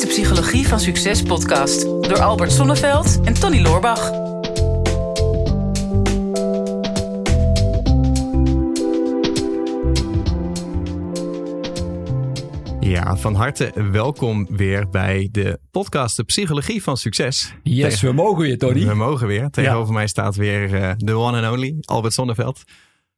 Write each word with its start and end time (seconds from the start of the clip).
is 0.00 0.06
de 0.06 0.22
Psychologie 0.22 0.68
van 0.68 0.80
Succes 0.80 1.22
podcast 1.22 1.82
door 1.82 2.20
Albert 2.20 2.52
Sonneveld 2.52 3.20
en 3.24 3.34
Tony 3.34 3.60
Loorbach. 3.60 4.10
Ja, 12.80 13.16
van 13.16 13.34
harte 13.34 13.72
welkom 13.90 14.46
weer 14.56 14.88
bij 14.88 15.28
de 15.32 15.58
podcast 15.70 16.16
De 16.16 16.24
Psychologie 16.24 16.82
van 16.82 16.96
Succes. 16.96 17.54
Yes, 17.62 18.00
we 18.00 18.12
mogen 18.12 18.42
weer, 18.42 18.58
Tony. 18.58 18.86
We 18.86 18.94
mogen 18.94 19.26
weer. 19.26 19.50
Tegenover 19.50 19.94
mij 19.94 20.06
staat 20.06 20.36
weer 20.36 20.74
eh, 20.74 20.92
de 20.96 21.14
one 21.14 21.46
and 21.46 21.56
only, 21.56 21.76
Albert 21.80 22.14
Sonneveld. 22.14 22.62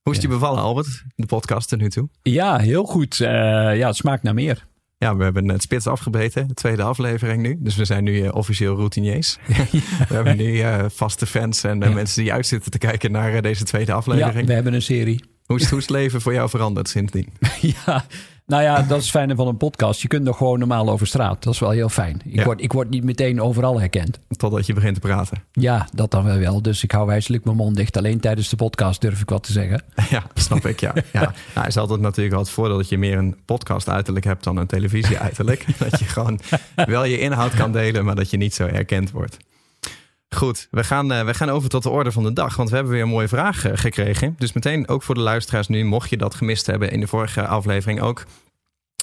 Hoe 0.02 0.14
is 0.14 0.20
je 0.22 0.28
bevallen, 0.28 0.62
Albert, 0.62 1.04
de 1.14 1.26
podcast 1.26 1.68
tot 1.68 1.80
nu 1.80 1.88
toe? 1.88 2.08
Ja, 2.22 2.58
heel 2.58 2.84
goed. 2.84 3.20
Eh, 3.20 3.28
ja, 3.76 3.86
het 3.86 3.96
smaakt 3.96 4.22
naar 4.22 4.34
meer. 4.34 4.70
Ja, 5.02 5.16
we 5.16 5.24
hebben 5.24 5.48
het 5.48 5.62
spits 5.62 5.86
afgebeten, 5.86 6.48
de 6.48 6.54
tweede 6.54 6.82
aflevering 6.82 7.42
nu. 7.42 7.56
Dus 7.58 7.76
we 7.76 7.84
zijn 7.84 8.04
nu 8.04 8.22
uh, 8.22 8.34
officieel 8.34 8.76
routiniers. 8.76 9.38
we 10.08 10.14
hebben 10.14 10.36
nu 10.36 10.62
vaste 10.90 11.26
fans 11.26 11.64
en 11.64 11.78
mensen 11.78 12.22
die 12.22 12.32
uitzitten 12.32 12.70
te 12.70 12.78
kijken 12.78 13.12
naar 13.12 13.42
deze 13.42 13.64
tweede 13.64 13.92
aflevering. 13.92 14.40
Ja, 14.40 14.44
we 14.46 14.52
hebben 14.52 14.74
een 14.74 14.82
serie. 14.82 15.24
Hoe 15.46 15.60
is, 15.60 15.68
hoe 15.68 15.78
is 15.78 15.84
het 15.84 15.96
leven 15.96 16.20
voor 16.20 16.32
jou 16.32 16.48
veranderd 16.48 16.88
sindsdien? 16.88 17.28
ja, 17.84 18.04
nou 18.52 18.64
ja, 18.64 18.82
dat 18.82 18.98
is 18.98 19.02
het 19.02 19.12
fijne 19.12 19.34
van 19.34 19.46
een 19.46 19.56
podcast. 19.56 20.02
Je 20.02 20.08
kunt 20.08 20.24
nog 20.24 20.36
gewoon 20.36 20.58
normaal 20.58 20.90
over 20.90 21.06
straat. 21.06 21.42
Dat 21.42 21.52
is 21.52 21.58
wel 21.58 21.70
heel 21.70 21.88
fijn. 21.88 22.20
Ik, 22.24 22.44
word, 22.44 22.62
ik 22.62 22.72
word 22.72 22.90
niet 22.90 23.04
meteen 23.04 23.40
overal 23.40 23.80
herkend. 23.80 24.18
Totdat 24.28 24.66
je 24.66 24.72
begint 24.72 24.94
te 24.94 25.00
praten. 25.00 25.42
Ja, 25.52 25.88
dat 25.94 26.10
dan 26.10 26.38
wel. 26.38 26.62
Dus 26.62 26.82
ik 26.82 26.90
hou 26.90 27.06
wijselijk 27.06 27.44
mijn 27.44 27.56
mond 27.56 27.76
dicht. 27.76 27.96
Alleen 27.96 28.20
tijdens 28.20 28.48
de 28.48 28.56
podcast 28.56 29.00
durf 29.00 29.20
ik 29.20 29.28
wat 29.28 29.42
te 29.42 29.52
zeggen. 29.52 29.82
Ja, 30.10 30.22
snap 30.34 30.66
ik, 30.66 30.80
ja. 30.80 30.92
ja. 31.12 31.32
Nou, 31.54 31.66
is 31.66 31.76
altijd 31.76 32.00
natuurlijk 32.00 32.34
wel 32.34 32.42
het 32.42 32.52
voordeel 32.52 32.76
dat 32.76 32.88
je 32.88 32.98
meer 32.98 33.18
een 33.18 33.36
podcast 33.44 33.88
uiterlijk 33.88 34.24
hebt 34.24 34.44
dan 34.44 34.56
een 34.56 34.66
televisie 34.66 35.18
uiterlijk. 35.18 35.66
dat 35.78 35.98
je 35.98 36.04
gewoon 36.04 36.40
wel 36.74 37.04
je 37.04 37.18
inhoud 37.18 37.54
kan 37.54 37.72
delen, 37.72 38.04
maar 38.04 38.14
dat 38.14 38.30
je 38.30 38.36
niet 38.36 38.54
zo 38.54 38.66
herkend 38.66 39.10
wordt. 39.10 39.36
Goed, 40.34 40.68
we 40.70 40.84
gaan, 40.84 41.12
uh, 41.12 41.24
we 41.24 41.34
gaan 41.34 41.50
over 41.50 41.68
tot 41.68 41.82
de 41.82 41.90
orde 41.90 42.12
van 42.12 42.22
de 42.22 42.32
dag. 42.32 42.56
Want 42.56 42.68
we 42.68 42.74
hebben 42.74 42.92
weer 42.92 43.02
een 43.02 43.08
mooie 43.08 43.28
vraag 43.28 43.66
uh, 43.66 43.72
gekregen. 43.74 44.34
Dus 44.38 44.52
meteen 44.52 44.88
ook 44.88 45.02
voor 45.02 45.14
de 45.14 45.20
luisteraars 45.20 45.68
nu, 45.68 45.84
mocht 45.84 46.10
je 46.10 46.16
dat 46.16 46.34
gemist 46.34 46.66
hebben 46.66 46.90
in 46.90 47.00
de 47.00 47.06
vorige 47.06 47.46
aflevering 47.46 48.00
ook. 48.00 48.24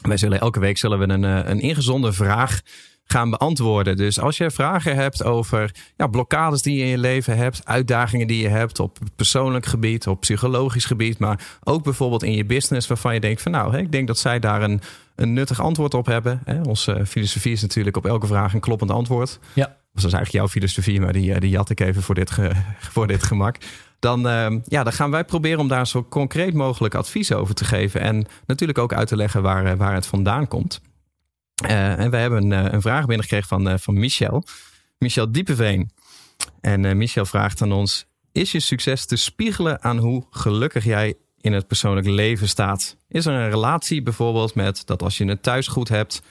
Wij 0.01 0.17
zullen 0.17 0.39
elke 0.39 0.59
week 0.59 0.77
zullen 0.77 0.99
we 0.99 1.09
een, 1.09 1.23
uh, 1.23 1.39
een 1.43 1.59
ingezonde 1.59 2.13
vraag 2.13 2.61
gaan 3.03 3.29
beantwoorden. 3.29 3.97
Dus 3.97 4.19
als 4.19 4.37
je 4.37 4.51
vragen 4.51 4.95
hebt 4.95 5.23
over 5.23 5.71
ja, 5.95 6.07
blokkades 6.07 6.61
die 6.61 6.77
je 6.77 6.83
in 6.83 6.89
je 6.89 6.97
leven 6.97 7.37
hebt, 7.37 7.61
uitdagingen 7.65 8.27
die 8.27 8.41
je 8.41 8.47
hebt 8.47 8.79
op 8.79 8.97
persoonlijk 9.15 9.65
gebied, 9.65 10.07
op 10.07 10.19
psychologisch 10.19 10.85
gebied, 10.85 11.19
maar 11.19 11.57
ook 11.63 11.83
bijvoorbeeld 11.83 12.23
in 12.23 12.35
je 12.35 12.45
business 12.45 12.87
waarvan 12.87 13.13
je 13.13 13.19
denkt 13.19 13.41
van 13.41 13.51
nou, 13.51 13.77
ik 13.77 13.91
denk 13.91 14.07
dat 14.07 14.17
zij 14.17 14.39
daar 14.39 14.61
een, 14.61 14.81
een 15.15 15.33
nuttig 15.33 15.61
antwoord 15.61 15.93
op 15.93 16.05
hebben. 16.05 16.41
Onze 16.63 17.05
filosofie 17.05 17.51
is 17.51 17.61
natuurlijk 17.61 17.97
op 17.97 18.05
elke 18.05 18.27
vraag 18.27 18.53
een 18.53 18.59
kloppend 18.59 18.91
antwoord. 18.91 19.39
Ja 19.53 19.77
dat 19.93 20.03
is 20.07 20.13
eigenlijk 20.13 20.31
jouw 20.31 20.47
filosofie, 20.47 21.01
maar 21.01 21.13
die, 21.13 21.33
eh, 21.33 21.39
die 21.39 21.49
jat 21.49 21.69
ik 21.69 21.79
even 21.79 22.01
voor 22.01 22.15
dit, 22.15 22.31
voor 22.93 23.07
dit 23.07 23.23
gemak. 23.23 23.57
Dan, 23.99 24.27
uh, 24.27 24.59
ja, 24.65 24.83
dan 24.83 24.93
gaan 24.93 25.11
wij 25.11 25.23
proberen 25.23 25.59
om 25.59 25.67
daar 25.67 25.87
zo 25.87 26.03
concreet 26.03 26.53
mogelijk 26.53 26.95
advies 26.95 27.31
over 27.31 27.55
te 27.55 27.65
geven. 27.65 28.01
En 28.01 28.25
natuurlijk 28.45 28.79
ook 28.79 28.93
uit 28.93 29.07
te 29.07 29.15
leggen 29.15 29.41
waar, 29.41 29.65
eh, 29.65 29.77
waar 29.77 29.93
het 29.93 30.05
vandaan 30.05 30.47
komt. 30.47 30.81
Uh, 31.63 31.99
en 31.99 32.09
wij 32.09 32.21
hebben 32.21 32.51
een, 32.51 32.73
een 32.73 32.81
vraag 32.81 33.05
binnengekregen 33.05 33.47
van, 33.47 33.79
van 33.79 33.99
Michel. 33.99 34.43
Michel 34.97 35.31
Diepeveen. 35.31 35.91
En 36.61 36.97
Michel 36.97 37.25
vraagt 37.25 37.61
aan 37.61 37.71
ons: 37.71 38.05
Is 38.31 38.51
je 38.51 38.59
succes 38.59 39.05
te 39.05 39.15
spiegelen 39.15 39.83
aan 39.83 39.97
hoe 39.97 40.25
gelukkig 40.29 40.83
jij 40.83 41.15
in 41.41 41.53
het 41.53 41.67
persoonlijk 41.67 42.07
leven 42.07 42.47
staat? 42.47 42.97
Is 43.07 43.25
er 43.25 43.33
een 43.33 43.49
relatie 43.49 44.01
bijvoorbeeld 44.03 44.55
met 44.55 44.81
dat 44.85 45.01
als 45.01 45.17
je 45.17 45.25
het 45.25 45.43
thuis 45.43 45.67
goed 45.67 45.89
hebt 45.89 46.21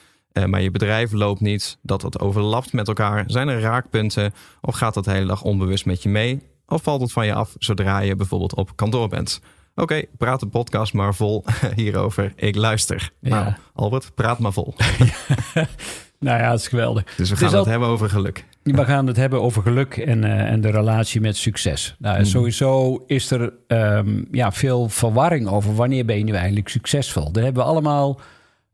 maar 0.47 0.62
je 0.62 0.70
bedrijf 0.70 1.12
loopt 1.12 1.41
niet, 1.41 1.78
dat 1.82 2.03
het 2.03 2.20
overlapt 2.20 2.72
met 2.72 2.88
elkaar. 2.88 3.25
Zijn 3.27 3.48
er 3.48 3.60
raakpunten 3.60 4.32
of 4.60 4.75
gaat 4.75 4.94
dat 4.94 5.05
de 5.05 5.10
hele 5.10 5.27
dag 5.27 5.42
onbewust 5.42 5.86
met 5.86 6.03
je 6.03 6.08
mee? 6.08 6.42
Of 6.69 6.83
valt 6.83 7.00
het 7.00 7.12
van 7.12 7.26
je 7.26 7.34
af 7.34 7.54
zodra 7.59 7.98
je 7.98 8.16
bijvoorbeeld 8.16 8.54
op 8.54 8.76
kantoor 8.76 9.09
bent? 9.09 9.41
Oké, 9.70 9.82
okay, 9.82 10.09
praat 10.19 10.41
de 10.41 10.47
podcast 10.47 10.93
maar 10.93 11.15
vol 11.15 11.44
hierover. 11.75 12.32
Ik 12.37 12.56
luister. 12.56 13.10
Ja. 13.20 13.43
Nou, 13.43 13.53
Albert, 13.75 14.15
praat 14.15 14.38
maar 14.38 14.53
vol. 14.53 14.75
nou 16.19 16.38
ja, 16.38 16.50
dat 16.50 16.59
is 16.59 16.69
geweldig. 16.69 17.15
Dus 17.16 17.31
we 17.31 17.37
gaan 17.37 17.54
het, 17.54 17.66
hebben 17.66 17.88
over 17.88 18.10
geluk. 18.10 18.44
We 18.62 18.84
gaan 18.84 19.06
het 19.06 19.16
hebben 19.16 19.43
over 19.43 19.62
geluk 19.62 19.97
en, 19.97 20.25
uh, 20.25 20.50
en 20.50 20.60
de 20.60 20.70
relatie 20.70 21.20
met 21.20 21.37
succes. 21.37 21.94
Nou, 21.98 22.16
hmm. 22.16 22.25
Sowieso 22.25 23.03
is 23.06 23.31
er 23.31 23.53
um, 23.66 24.28
ja, 24.31 24.53
veel 24.53 24.88
verwarring 24.88 25.48
over 25.48 25.75
wanneer 25.75 26.04
ben 26.04 26.19
je 26.19 26.25
nu 26.25 26.32
eigenlijk 26.32 26.69
succesvol. 26.69 27.32
Daar 27.32 27.44
hebben 27.44 27.62
we 27.62 27.69
allemaal 27.69 28.20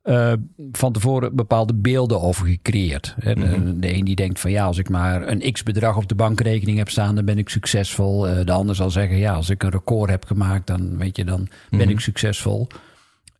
uh, 0.04 0.32
van 0.72 0.92
tevoren 0.92 1.36
bepaalde 1.36 1.74
beelden 1.74 2.20
over 2.20 2.46
gecreëerd. 2.46 3.14
Mm 3.24 3.42
-hmm. 3.42 3.80
De 3.80 3.94
een 3.94 4.04
die 4.04 4.14
denkt 4.14 4.40
van 4.40 4.50
ja, 4.50 4.64
als 4.64 4.78
ik 4.78 4.88
maar 4.88 5.28
een 5.28 5.52
x 5.52 5.62
bedrag 5.62 5.96
op 5.96 6.08
de 6.08 6.14
bankrekening 6.14 6.78
heb 6.78 6.88
staan, 6.88 7.14
dan 7.14 7.24
ben 7.24 7.38
ik 7.38 7.48
succesvol. 7.48 8.28
Uh, 8.28 8.44
de 8.44 8.52
ander 8.52 8.74
zal 8.74 8.90
zeggen 8.90 9.16
ja, 9.16 9.34
als 9.34 9.50
ik 9.50 9.62
een 9.62 9.70
record 9.70 10.10
heb 10.10 10.24
gemaakt, 10.24 10.66
dan 10.66 10.98
weet 10.98 11.16
je, 11.16 11.24
dan 11.24 11.40
mm 11.40 11.48
-hmm. 11.68 11.78
ben 11.78 11.88
ik 11.88 12.00
succesvol. 12.00 12.66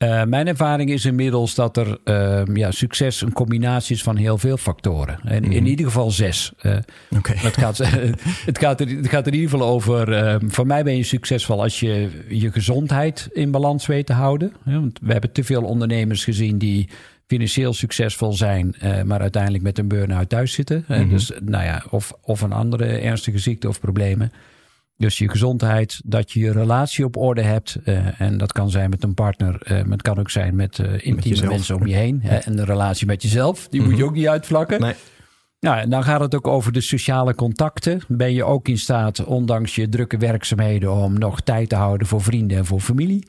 Uh, 0.05 0.25
mijn 0.25 0.47
ervaring 0.47 0.91
is 0.91 1.05
inmiddels 1.05 1.55
dat 1.55 1.77
er 1.77 1.99
uh, 2.05 2.43
ja, 2.55 2.71
succes 2.71 3.21
een 3.21 3.33
combinatie 3.33 3.97
is 3.97 4.03
van 4.03 4.17
heel 4.17 4.39
veel 4.39 4.57
factoren. 4.57 5.19
En 5.25 5.45
in 5.45 5.67
ieder 5.67 5.87
geval 5.87 6.11
zes. 6.11 6.53
Uh, 6.63 6.77
okay. 7.17 7.37
het, 7.37 7.57
gaat, 7.57 7.79
het, 8.51 8.59
gaat 8.59 8.81
er, 8.81 8.89
het 8.89 9.09
gaat 9.09 9.27
er 9.27 9.33
in 9.33 9.39
ieder 9.39 9.51
geval 9.51 9.69
over. 9.69 10.13
Ehm, 10.13 10.49
voor 10.49 10.67
mij 10.67 10.85
ben 10.85 10.97
je 10.97 11.03
succesvol 11.03 11.63
als 11.63 11.81
je 11.81 12.25
je 12.29 12.53
gezondheid 12.53 13.29
in 13.33 13.51
balans 13.51 13.87
weet 13.87 14.07
te 14.07 14.13
houden. 14.13 14.53
want 14.65 14.99
we 15.03 15.13
hebben 15.13 15.33
te 15.33 15.45
veel 15.45 15.63
ondernemers 15.63 16.25
gezien 16.25 16.59
die 16.59 16.89
financieel 17.27 17.73
succesvol 17.73 18.33
zijn, 18.33 18.75
maar 19.05 19.21
uiteindelijk 19.21 19.63
met 19.63 19.79
een 19.79 19.89
burn-out 19.89 20.29
thuis 20.29 20.53
zitten. 20.53 20.85
Mm 20.89 20.97
-hmm. 20.97 21.09
Dus 21.09 21.33
nou 21.45 21.65
ja, 21.65 21.85
of, 21.91 22.13
of 22.23 22.41
een 22.41 22.53
andere 22.53 22.87
ernstige 22.87 23.39
ziekte 23.39 23.69
of 23.69 23.81
problemen. 23.81 24.33
Dus 24.97 25.19
je 25.19 25.29
gezondheid, 25.29 26.01
dat 26.05 26.33
je 26.33 26.41
je 26.41 26.53
relatie 26.53 27.05
op 27.05 27.17
orde 27.17 27.43
hebt. 27.43 27.77
Uh, 27.85 28.21
en 28.21 28.39
dat 28.39 28.53
kan 28.53 28.71
zijn 28.71 28.91
met 28.91 29.03
een 29.03 29.15
partner, 29.15 29.61
uh, 29.63 29.71
maar 29.71 29.91
het 29.91 30.03
kan 30.03 30.19
ook 30.19 30.31
zijn 30.31 30.57
met 30.57 30.79
uh, 30.79 31.07
intieme 31.07 31.41
met 31.41 31.51
mensen 31.51 31.77
om 31.77 31.87
je 31.87 31.95
heen. 31.95 32.21
Ja. 32.23 32.43
en 32.43 32.57
de 32.57 32.65
relatie 32.65 33.07
met 33.07 33.23
jezelf, 33.23 33.69
die 33.69 33.81
mm 33.81 33.87
-hmm. 33.87 33.95
moet 33.95 34.03
je 34.03 34.09
ook 34.09 34.15
niet 34.15 34.29
uitvlakken. 34.29 34.81
Nee. 34.81 34.95
Nou, 35.61 35.79
en 35.79 35.91
dan 35.91 36.05
gaat 36.05 36.21
het 36.21 36.35
ook 36.35 36.47
over 36.47 36.73
de 36.73 36.81
sociale 36.81 37.35
contacten. 37.35 38.01
Ben 38.09 38.33
je 38.33 38.45
ook 38.45 38.69
in 38.69 38.79
staat, 38.79 39.25
ondanks 39.25 39.75
je 39.75 39.89
drukke 39.89 40.17
werkzaamheden, 40.17 40.93
om 40.93 41.19
nog 41.19 41.41
tijd 41.41 41.69
te 41.69 41.75
houden 41.75 42.07
voor 42.07 42.23
vrienden 42.23 42.57
en 42.57 42.65
voor 42.65 42.81
familie? 42.81 43.27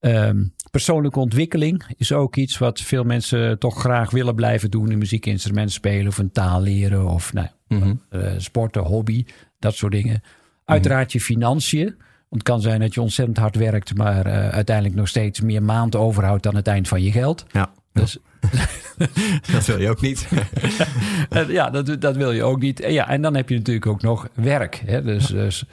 Um, 0.00 0.54
persoonlijke 0.70 1.18
ontwikkeling 1.18 1.84
is 1.96 2.12
ook 2.12 2.36
iets 2.36 2.58
wat 2.58 2.80
veel 2.80 3.04
mensen 3.04 3.58
toch 3.58 3.80
graag 3.80 4.10
willen 4.10 4.34
blijven 4.34 4.70
doen. 4.70 4.90
Een 4.90 4.98
muziekinstrument 4.98 5.72
spelen 5.72 6.06
of 6.06 6.18
een 6.18 6.32
taal 6.32 6.60
leren 6.60 7.06
of 7.06 7.32
nou, 7.32 7.48
mm 7.68 7.82
-hmm. 7.82 8.00
sporten, 8.40 8.82
hobby, 8.82 9.24
dat 9.58 9.74
soort 9.74 9.92
dingen. 9.92 10.22
Uiteraard 10.64 11.12
je 11.12 11.20
financiën. 11.20 11.84
Want 12.28 12.42
het 12.42 12.42
kan 12.42 12.60
zijn 12.60 12.80
dat 12.80 12.94
je 12.94 13.00
ontzettend 13.00 13.38
hard 13.38 13.56
werkt, 13.56 13.96
maar 13.96 14.26
uh, 14.26 14.48
uiteindelijk 14.48 14.96
nog 14.96 15.08
steeds 15.08 15.40
meer 15.40 15.62
maand 15.62 15.96
overhoudt 15.96 16.46
aan 16.46 16.56
het 16.56 16.66
eind 16.66 16.88
van 16.88 17.02
je 17.02 17.12
geld. 17.12 17.44
Ja. 17.52 17.70
Dus, 17.92 18.18
dat 19.52 19.66
wil 19.66 19.80
je 19.80 19.90
ook 19.90 20.00
niet. 20.00 20.28
ja, 21.48 21.70
dat, 21.70 22.00
dat 22.00 22.16
wil 22.16 22.32
je 22.32 22.42
ook 22.42 22.60
niet. 22.60 22.80
En, 22.80 22.92
ja, 22.92 23.08
en 23.08 23.22
dan 23.22 23.34
heb 23.34 23.48
je 23.48 23.56
natuurlijk 23.56 23.86
ook 23.86 24.02
nog 24.02 24.28
werk. 24.34 24.82
Hè? 24.86 25.02
Dus, 25.02 25.26
dus 25.26 25.64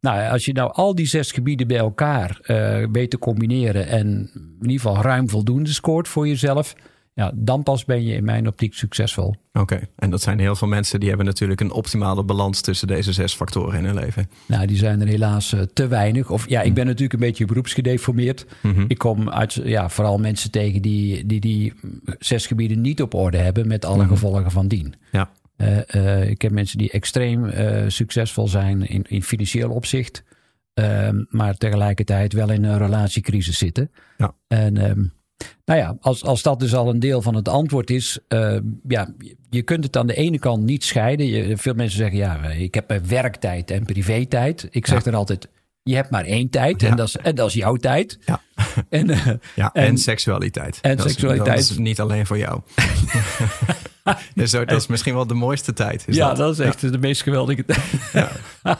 nou, 0.00 0.30
als 0.30 0.44
je 0.44 0.52
nou 0.52 0.72
al 0.72 0.94
die 0.94 1.06
zes 1.06 1.32
gebieden 1.32 1.66
bij 1.66 1.76
elkaar 1.76 2.38
uh, 2.42 2.86
weet 2.92 3.10
te 3.10 3.18
combineren 3.18 3.86
en 3.86 4.06
in 4.34 4.70
ieder 4.70 4.80
geval 4.80 5.02
ruim 5.02 5.28
voldoende 5.28 5.72
scoort 5.72 6.08
voor 6.08 6.28
jezelf, 6.28 6.74
ja, 7.12 7.32
dan 7.34 7.62
pas 7.62 7.84
ben 7.84 8.04
je 8.04 8.14
in 8.14 8.24
mijn 8.24 8.46
optiek 8.46 8.74
succesvol. 8.74 9.26
Oké, 9.26 9.60
okay. 9.60 9.88
en 9.96 10.10
dat 10.10 10.22
zijn 10.22 10.38
heel 10.38 10.56
veel 10.56 10.68
mensen 10.68 11.00
die 11.00 11.08
hebben 11.08 11.26
natuurlijk 11.26 11.60
een 11.60 11.70
optimale 11.70 12.24
balans 12.24 12.60
tussen 12.60 12.86
deze 12.86 13.12
zes 13.12 13.34
factoren 13.34 13.78
in 13.78 13.84
hun 13.84 13.94
leven. 13.94 14.30
Nou, 14.46 14.66
die 14.66 14.76
zijn 14.76 15.00
er 15.00 15.06
helaas 15.06 15.52
uh, 15.52 15.60
te 15.60 15.86
weinig. 15.86 16.30
Of 16.30 16.48
ja, 16.48 16.62
ik 16.62 16.74
ben 16.74 16.86
natuurlijk 16.86 17.12
een 17.12 17.28
beetje 17.28 17.44
beroepsgedeformeerd. 17.44 18.46
Mm 18.62 18.74
-hmm. 18.74 18.84
Ik 18.88 18.98
kom 18.98 19.30
uit 19.30 19.52
ja, 19.64 19.88
vooral 19.88 20.18
mensen 20.18 20.50
tegen 20.50 20.82
die, 20.82 21.26
die 21.26 21.40
die 21.40 21.72
zes 22.18 22.46
gebieden 22.46 22.80
niet 22.80 23.02
op 23.02 23.14
orde 23.14 23.38
hebben 23.38 23.66
met 23.66 23.84
alle 23.84 23.94
mm 23.94 24.00
-hmm. 24.00 24.10
gevolgen 24.10 24.50
van 24.50 24.68
dien. 24.68 24.94
Ja. 25.12 25.30
Uh, 25.56 25.78
uh, 25.94 26.28
ik 26.28 26.42
heb 26.42 26.52
mensen 26.52 26.78
die 26.78 26.90
extreem 26.90 27.50
succesvol 27.88 28.48
zijn 28.48 28.88
in, 28.88 29.04
in 29.08 29.22
financieel 29.22 29.70
opzicht. 29.70 30.24
Ehm, 30.74 31.24
maar 31.28 31.56
tegelijkertijd 31.56 32.32
wel 32.32 32.50
in 32.50 32.64
een 32.64 32.78
relatiecrisis 32.78 33.58
zitten. 33.58 33.90
Ja. 34.16 34.34
En 34.48 34.90
um, 34.90 35.12
nou 35.64 35.80
ja, 35.80 35.96
als, 36.00 36.24
als 36.24 36.42
dat 36.42 36.60
dus 36.60 36.74
al 36.74 36.88
een 36.88 36.98
deel 36.98 37.22
van 37.22 37.34
het 37.34 37.48
antwoord 37.48 37.90
is, 37.90 38.18
uh, 38.28 38.56
ja, 38.88 39.14
je 39.50 39.62
kunt 39.62 39.84
het 39.84 39.96
aan 39.96 40.06
de 40.06 40.14
ene 40.14 40.38
kant 40.38 40.62
niet 40.64 40.84
scheiden. 40.84 41.26
Je, 41.26 41.56
veel 41.56 41.74
mensen 41.74 41.98
zeggen, 41.98 42.18
ja, 42.18 42.44
ik 42.44 42.74
heb 42.74 43.00
werktijd 43.06 43.70
en 43.70 43.84
privé-tijd. 43.84 44.68
Ik 44.70 44.86
zeg 44.86 45.04
ja. 45.04 45.10
er 45.10 45.16
altijd, 45.16 45.48
je 45.82 45.94
hebt 45.94 46.10
maar 46.10 46.24
één 46.24 46.50
tijd 46.50 46.80
ja. 46.80 46.88
en, 46.88 46.96
dat 46.96 47.08
is, 47.08 47.16
en 47.16 47.34
dat 47.34 47.48
is 47.48 47.54
jouw 47.54 47.76
tijd. 47.76 48.18
Ja. 48.24 48.40
En, 48.88 49.10
uh, 49.10 49.26
ja, 49.54 49.70
en, 49.72 49.84
en, 49.84 49.98
seksualiteit. 49.98 50.78
En 50.80 50.96
dat 50.96 51.10
seksualiteit. 51.10 51.58
Is, 51.58 51.68
dat 51.68 51.76
is 51.76 51.82
niet 51.82 52.00
alleen 52.00 52.26
voor 52.26 52.38
jou. 52.38 52.60
zo, 54.44 54.64
dat 54.64 54.80
is 54.80 54.86
misschien 54.86 55.14
wel 55.14 55.26
de 55.26 55.34
mooiste 55.34 55.72
tijd. 55.72 56.04
Is 56.06 56.16
ja, 56.16 56.28
dat? 56.28 56.36
dat, 56.36 56.52
is 56.52 56.58
echt 56.58 56.80
de 56.92 56.98
meest 56.98 57.22
geweldige 57.22 57.64
tijd. 57.64 57.82
Ja. 58.12 58.28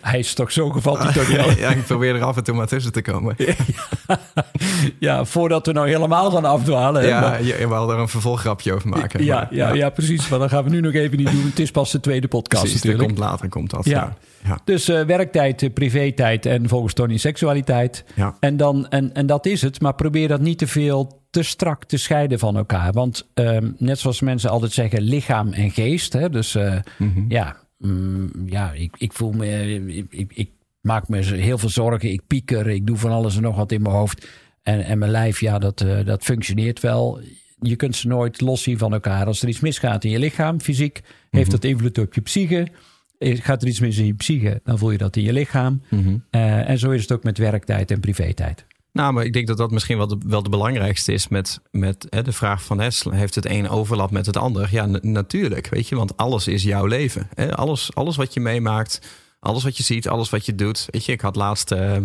hij 0.00 0.18
is 0.18 0.34
toch 0.34 0.52
zo 0.52 0.72
die 0.72 0.82
Tony. 0.82 1.58
ja, 1.58 1.70
ik 1.70 1.84
probeer 1.84 2.14
er 2.14 2.22
af 2.22 2.36
en 2.36 2.44
toe 2.44 2.54
maar 2.54 2.66
tussen 2.66 2.92
te 2.92 3.02
komen. 3.02 3.36
ja, 4.98 5.24
voordat 5.24 5.66
we 5.66 5.72
nou 5.72 5.88
helemaal 5.88 6.30
gaan 6.30 6.44
afdwalen. 6.44 7.06
Ja, 7.06 7.20
maar... 7.20 7.42
je, 7.42 7.68
wil 7.68 7.92
er 7.92 7.98
een 7.98 8.08
vervolgrapje 8.08 8.72
over 8.72 8.88
maken. 8.88 9.24
Ja, 9.24 9.34
maar, 9.34 9.54
ja, 9.54 9.74
ja. 9.74 9.90
precies. 9.90 10.28
Maar 10.28 10.38
dat 10.38 10.50
gaan 10.50 10.64
we 10.64 10.70
nu 10.70 10.80
nog 10.80 10.92
even 10.92 11.16
niet 11.16 11.30
doen. 11.30 11.44
Het 11.44 11.58
is 11.58 11.70
pas 11.70 11.90
de 11.90 12.00
tweede 12.00 12.28
podcast 12.28 12.62
precies, 12.62 12.82
natuurlijk. 12.82 13.08
komt 13.08 13.18
later, 13.28 13.48
komt 13.48 13.70
dat. 13.70 13.84
Ja. 13.84 14.16
Ja. 14.46 14.60
Dus 14.64 14.88
uh, 14.88 15.02
werktijd, 15.02 15.62
uh, 15.62 15.72
privé-tijd 15.72 16.46
en 16.46 16.68
volgens 16.68 16.94
Tony 16.94 17.16
seksualiteit. 17.16 18.04
Ja. 18.14 18.36
En, 18.40 18.56
dan, 18.56 18.88
en, 18.88 19.14
en 19.14 19.26
dat 19.26 19.46
is 19.46 19.62
het. 19.62 19.80
Maar 19.80 19.94
probeer 19.94 20.28
dat 20.28 20.40
niet 20.40 20.58
te 20.58 20.66
veel 20.66 21.24
te 21.30 21.42
strak 21.42 21.84
te 21.84 21.96
scheiden 21.96 22.38
van 22.38 22.56
elkaar. 22.56 22.92
Want 22.92 23.28
um, 23.34 23.74
net 23.78 23.98
zoals 23.98 24.20
mensen 24.20 24.50
altijd 24.50 24.72
zeggen, 24.72 25.02
lichaam 25.02 25.52
en 25.52 25.70
geest. 25.70 26.12
Hè? 26.12 26.30
Dus 26.30 26.54
uh, 26.54 26.76
mm 26.98 27.12
-hmm. 27.14 27.24
ja, 27.28 27.56
mm, 27.78 28.30
ja 28.46 28.72
ik, 28.72 28.94
ik 28.98 29.12
voel 29.12 29.32
me... 29.32 29.74
Ik, 30.10 30.32
ik, 30.34 30.50
maak 30.80 31.08
me 31.08 31.22
heel 31.22 31.58
veel 31.58 31.68
zorgen. 31.68 32.12
Ik 32.12 32.26
pieker. 32.26 32.68
Ik 32.68 32.86
doe 32.86 32.96
van 32.96 33.10
alles 33.10 33.36
en 33.36 33.42
nog 33.42 33.56
wat 33.56 33.72
in 33.72 33.82
mijn 33.82 33.94
hoofd. 33.94 34.28
En, 34.62 34.84
en 34.84 34.98
mijn 34.98 35.10
lijf, 35.10 35.40
ja, 35.40 35.58
dat, 35.58 35.80
uh, 35.80 36.04
dat 36.04 36.24
functioneert 36.24 36.80
wel. 36.80 37.20
Je 37.60 37.76
kunt 37.76 37.96
ze 37.96 38.08
nooit 38.08 38.40
los 38.40 38.62
zien 38.62 38.78
van 38.78 38.92
elkaar. 38.92 39.26
Als 39.26 39.42
er 39.42 39.48
iets 39.48 39.60
misgaat 39.60 40.04
in 40.04 40.10
je 40.10 40.18
lichaam, 40.18 40.60
fysiek, 40.60 41.00
mm 41.00 41.06
-hmm. 41.08 41.38
heeft 41.38 41.50
dat 41.50 41.64
invloed 41.64 41.98
op 41.98 42.14
je 42.14 42.20
psyche. 42.20 42.68
Gaat 43.18 43.62
er 43.62 43.68
iets 43.68 43.80
mis 43.80 43.98
in 43.98 44.06
je 44.06 44.14
psyche, 44.14 44.60
dan 44.64 44.78
voel 44.78 44.90
je 44.90 44.98
dat 44.98 45.16
in 45.16 45.22
je 45.22 45.32
lichaam. 45.32 45.82
Mhm. 45.88 46.00
Mm 46.00 46.06
-hmm. 46.06 46.24
uh, 46.30 46.68
en 46.68 46.78
zo 46.78 46.90
is 46.90 47.02
het 47.02 47.12
ook 47.12 47.22
met 47.22 47.38
werktijd 47.38 47.90
en 47.90 48.00
privé-tijd. 48.00 48.66
Nou, 48.96 49.12
maar 49.12 49.24
ik 49.24 49.32
denk 49.32 49.46
dat 49.46 49.56
dat 49.56 49.70
misschien 49.70 49.96
wel 49.96 50.06
de, 50.06 50.18
wel 50.26 50.42
de 50.42 50.48
belangrijkste 50.48 51.12
is 51.12 51.28
met, 51.28 51.60
met 51.70 52.06
hè, 52.10 52.22
de 52.22 52.32
vraag 52.32 52.62
van... 52.62 52.80
Hè, 52.80 52.88
heeft 53.10 53.34
het 53.34 53.46
een 53.46 53.68
overlap 53.68 54.10
met 54.10 54.26
het 54.26 54.36
ander? 54.36 54.68
Ja, 54.70 54.86
natuurlijk, 54.86 55.68
weet 55.68 55.88
je, 55.88 55.96
want 55.96 56.16
alles 56.16 56.48
is 56.48 56.62
jouw 56.62 56.86
leven. 56.86 57.28
Hè? 57.34 57.56
Alles, 57.56 57.94
alles 57.94 58.16
wat 58.16 58.34
je 58.34 58.40
meemaakt, 58.40 59.00
alles 59.40 59.64
wat 59.64 59.76
je 59.76 59.82
ziet, 59.82 60.08
alles 60.08 60.30
wat 60.30 60.46
je 60.46 60.54
doet. 60.54 60.88
Weet 60.90 61.04
je, 61.04 61.12
ik 61.12 61.20
had 61.20 61.36
laatst, 61.36 61.72
uh, 61.72 61.96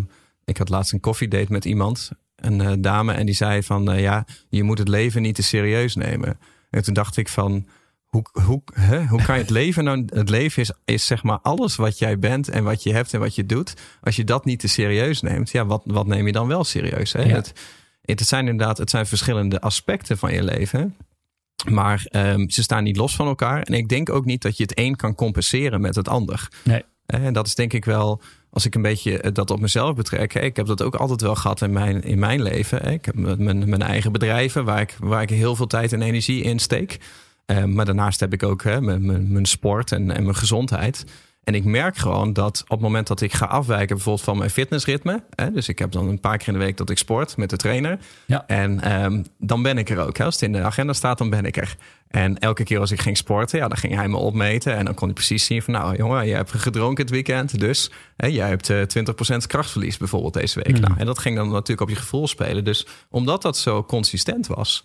ik 0.46 0.58
had 0.58 0.70
laatst 0.70 0.94
een 0.94 1.00
koffiedate 1.00 1.52
met 1.52 1.66
iemand, 1.66 2.12
een 2.36 2.60
uh, 2.60 2.72
dame... 2.80 3.14
en 3.14 3.26
die 3.26 3.36
zei 3.36 3.64
van, 3.64 3.92
uh, 3.92 4.02
ja, 4.02 4.26
je 4.50 4.64
moet 4.64 4.78
het 4.78 4.88
leven 4.88 5.22
niet 5.22 5.36
te 5.36 5.44
serieus 5.44 5.96
nemen. 5.96 6.40
En 6.70 6.84
toen 6.84 6.94
dacht 6.94 7.18
ik 7.18 7.30
van... 7.30 7.66
Hoe, 8.12 8.26
hoe, 8.32 8.62
hè? 8.74 9.06
hoe 9.06 9.24
kan 9.24 9.36
je 9.36 9.42
het 9.42 9.50
leven 9.50 9.84
nou? 9.84 10.06
Het 10.06 10.30
leven 10.30 10.62
is, 10.62 10.72
is 10.86 11.06
zeg 11.06 11.24
maar 11.24 11.40
alles 11.42 11.76
wat 11.76 12.00
jij 12.00 12.20
bent 12.20 12.50
en 12.50 12.64
wat 12.64 12.84
je 12.84 12.94
hebt 12.94 13.14
en 13.14 13.20
wat 13.20 13.36
je 13.36 13.46
doet. 13.46 13.74
Als 14.02 14.16
je 14.16 14.24
dat 14.24 14.46
niet 14.46 14.60
te 14.60 14.68
serieus 14.68 15.22
neemt, 15.22 15.52
ja, 15.52 15.66
wat, 15.66 15.82
wat 15.86 16.08
neem 16.08 16.26
je 16.26 16.32
dan 16.32 16.48
wel 16.48 16.64
serieus? 16.64 17.14
Hè? 17.14 17.22
Ja. 17.22 17.36
Het, 17.36 17.54
het 18.02 18.22
zijn 18.22 18.48
inderdaad, 18.48 18.78
het 18.78 18.90
zijn 18.90 19.06
verschillende 19.06 19.62
aspecten 19.62 20.18
van 20.18 20.34
je 20.34 20.44
leven. 20.44 20.96
Maar 21.70 22.06
um, 22.12 22.50
ze 22.50 22.62
staan 22.62 22.84
niet 22.84 22.98
los 22.98 23.16
van 23.16 23.28
elkaar. 23.28 23.62
En 23.62 23.74
ik 23.74 23.90
denk 23.90 24.10
ook 24.10 24.26
niet 24.26 24.42
dat 24.42 24.58
je 24.58 24.64
het 24.64 24.78
een 24.80 24.96
kan 24.96 25.16
compenseren 25.16 25.82
met 25.82 25.96
het 25.96 26.08
ander. 26.08 26.48
Nee. 26.64 26.84
En 27.06 27.34
dat 27.34 27.48
is 27.48 27.56
denk 27.56 27.74
ik 27.74 27.86
wel, 27.86 28.22
als 28.50 28.66
ik 28.66 28.76
een 28.76 28.82
beetje 28.82 29.32
dat 29.32 29.52
op 29.52 29.60
mezelf 29.60 29.96
betrek. 29.96 30.34
Ik 30.34 30.56
heb 30.56 30.66
dat 30.66 30.82
ook 30.82 30.96
altijd 30.96 31.22
wel 31.22 31.36
gehad 31.36 31.62
in 31.62 31.72
mijn, 31.72 32.04
in 32.04 32.20
mijn 32.20 32.42
leven. 32.42 32.92
Ik 32.92 33.06
heb 33.06 33.16
mijn, 33.16 33.70
mijn 33.70 33.82
eigen 33.82 34.12
bedrijven 34.12 34.66
waar 34.66 34.82
ik, 34.82 34.96
waar 35.00 35.22
ik 35.22 35.30
heel 35.30 35.56
veel 35.56 35.68
tijd 35.68 35.94
en 35.94 36.02
energie 36.02 36.44
in 36.44 36.60
steek. 36.60 37.00
Uh, 37.52 37.64
maar 37.64 37.86
daarnaast 37.86 38.20
heb 38.20 38.34
ik 38.34 38.44
ook 38.44 38.64
hè, 38.64 38.82
mijn, 38.82 39.46
sport 39.46 39.92
en, 39.92 40.12
en 40.12 40.24
mijn 40.24 40.36
gezondheid. 40.36 41.06
En 41.44 41.56
ik 41.56 41.64
merk 41.64 41.98
gewoon 41.98 42.34
dat 42.34 42.62
op 42.64 42.70
het 42.70 42.80
moment 42.80 43.08
dat 43.08 43.22
ik 43.22 43.34
ga 43.34 43.46
afwijken, 43.46 43.96
bijvoorbeeld 43.96 44.26
van 44.26 44.38
mijn 44.38 44.50
fitnessritme. 44.50 45.24
Hè, 45.36 45.52
dus 45.52 45.68
ik 45.68 45.80
heb 45.80 45.92
dan 45.92 46.08
een 46.08 46.20
paar 46.20 46.38
keer 46.38 46.48
in 46.48 46.54
de 46.54 46.60
week 46.60 46.78
dat 46.78 46.90
ik 46.90 46.98
sport 46.98 47.38
met 47.38 47.50
de 47.50 47.58
trainer. 47.58 48.00
Ja. 48.26 48.44
En 48.48 49.04
um, 49.04 49.26
dan 49.38 49.62
ben 49.62 49.78
ik 49.78 49.90
er 49.90 50.00
ook. 50.00 50.18
Hè. 50.18 50.26
Als 50.26 50.34
het 50.34 50.44
in 50.44 50.52
de 50.52 50.62
agenda 50.62 50.94
staat, 50.94 51.18
dan 51.18 51.30
ben 51.30 51.46
ik 51.46 51.58
er. 51.58 51.76
En 52.08 52.38
elke 52.38 52.64
keer 52.64 52.80
als 52.80 52.92
ik 52.92 53.02
ging 53.02 53.18
sporten, 53.18 53.60
ja, 53.60 53.68
dan 53.68 53.78
ging 53.78 53.96
hij 53.96 54.08
me 54.08 54.18
opmeten. 54.18 54.76
En 54.76 54.86
dan 54.86 54.94
kon 54.94 55.06
hij 55.06 55.14
precies 55.14 55.46
zien 55.46 55.62
van, 55.62 55.74
nou 55.74 55.96
jongen, 55.96 56.28
je 56.28 56.34
hebt 56.34 56.52
gedronken 56.52 57.04
het 57.04 57.14
weekend. 57.14 57.60
Dus 57.60 57.92
hè, 58.18 58.28
jij 58.28 58.48
hebt 58.48 58.70
uh, 58.70 58.82
20% 59.34 59.38
krachtverlies 59.48 59.98
bijvoorbeeld 59.98 60.34
deze 60.34 60.62
week. 60.64 60.76
Mm. 60.76 60.82
Nou, 60.82 60.94
en 60.98 61.06
dat 61.06 61.20
ging 61.20 61.36
dan 61.36 61.50
natuurlijk 61.50 61.82
op 61.82 61.90
je 61.90 62.02
gevoel 62.02 62.28
spelen. 62.28 62.64
Dus 62.64 62.88
omdat 63.10 63.42
dat 63.42 63.58
zo 63.58 63.84
consistent 63.84 64.48
was, 64.48 64.84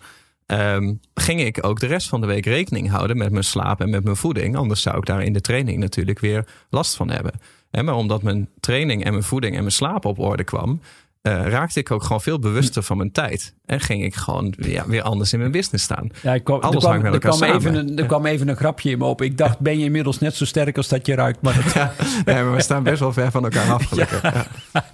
Um, 0.51 0.99
ging 1.13 1.41
ik 1.41 1.65
ook 1.65 1.79
de 1.79 1.87
rest 1.87 2.09
van 2.09 2.21
de 2.21 2.27
week 2.27 2.45
rekening 2.45 2.89
houden 2.89 3.17
met 3.17 3.31
mijn 3.31 3.43
slaap 3.43 3.81
en 3.81 3.89
met 3.89 4.03
mijn 4.03 4.15
voeding. 4.15 4.55
Anders 4.55 4.81
zou 4.81 4.97
ik 4.97 5.05
daar 5.05 5.23
in 5.23 5.33
de 5.33 5.41
training 5.41 5.77
natuurlijk 5.77 6.19
weer 6.19 6.47
last 6.69 6.95
van 6.95 7.09
hebben. 7.09 7.31
En 7.71 7.85
maar 7.85 7.95
omdat 7.95 8.23
mijn 8.23 8.49
training 8.59 9.03
en 9.03 9.11
mijn 9.11 9.23
voeding 9.23 9.55
en 9.55 9.59
mijn 9.59 9.71
slaap 9.71 10.05
op 10.05 10.19
orde 10.19 10.43
kwam, 10.43 10.81
uh, 11.27 11.47
raakte 11.47 11.79
ik 11.79 11.91
ook 11.91 12.03
gewoon 12.03 12.21
veel 12.21 12.39
bewuster 12.39 12.83
van 12.83 12.97
mijn 12.97 13.11
tijd. 13.11 13.53
En 13.65 13.79
ging 13.79 14.03
ik 14.03 14.15
gewoon 14.15 14.53
ja, 14.57 14.87
weer 14.87 15.01
anders 15.01 15.33
in 15.33 15.39
mijn 15.39 15.51
business 15.51 15.83
staan. 15.83 16.09
Ja, 16.21 16.33
ik 16.33 16.43
kwam, 16.43 16.59
Alles 16.59 16.73
er 16.75 16.79
kwam, 16.79 16.91
hangt 16.91 17.03
met 17.03 17.13
elkaar 17.13 17.37
kwam 17.37 17.49
samen. 17.49 17.61
Even 17.61 17.75
een, 17.75 17.97
er 17.97 18.05
kwam 18.05 18.25
even 18.25 18.47
een 18.47 18.55
grapje 18.55 18.89
in 18.89 18.97
me 18.97 19.05
op. 19.05 19.21
Ik 19.21 19.37
dacht, 19.37 19.59
ben 19.59 19.79
je 19.79 19.85
inmiddels 19.85 20.19
net 20.19 20.35
zo 20.35 20.45
sterk 20.45 20.77
als 20.77 20.87
dat 20.87 21.05
je 21.05 21.15
ruikt? 21.15 21.41
Maar 21.41 21.63
dat... 21.63 21.73
ja, 21.73 21.93
nee, 22.25 22.43
maar 22.43 22.53
we 22.53 22.61
staan 22.61 22.83
best 22.83 22.99
wel 22.99 23.13
ver 23.13 23.31
van 23.31 23.43
elkaar 23.43 23.71
af, 23.71 23.85
gelukkig. 23.85 24.21
Ja. 24.21 24.47
Ja. 24.73 24.85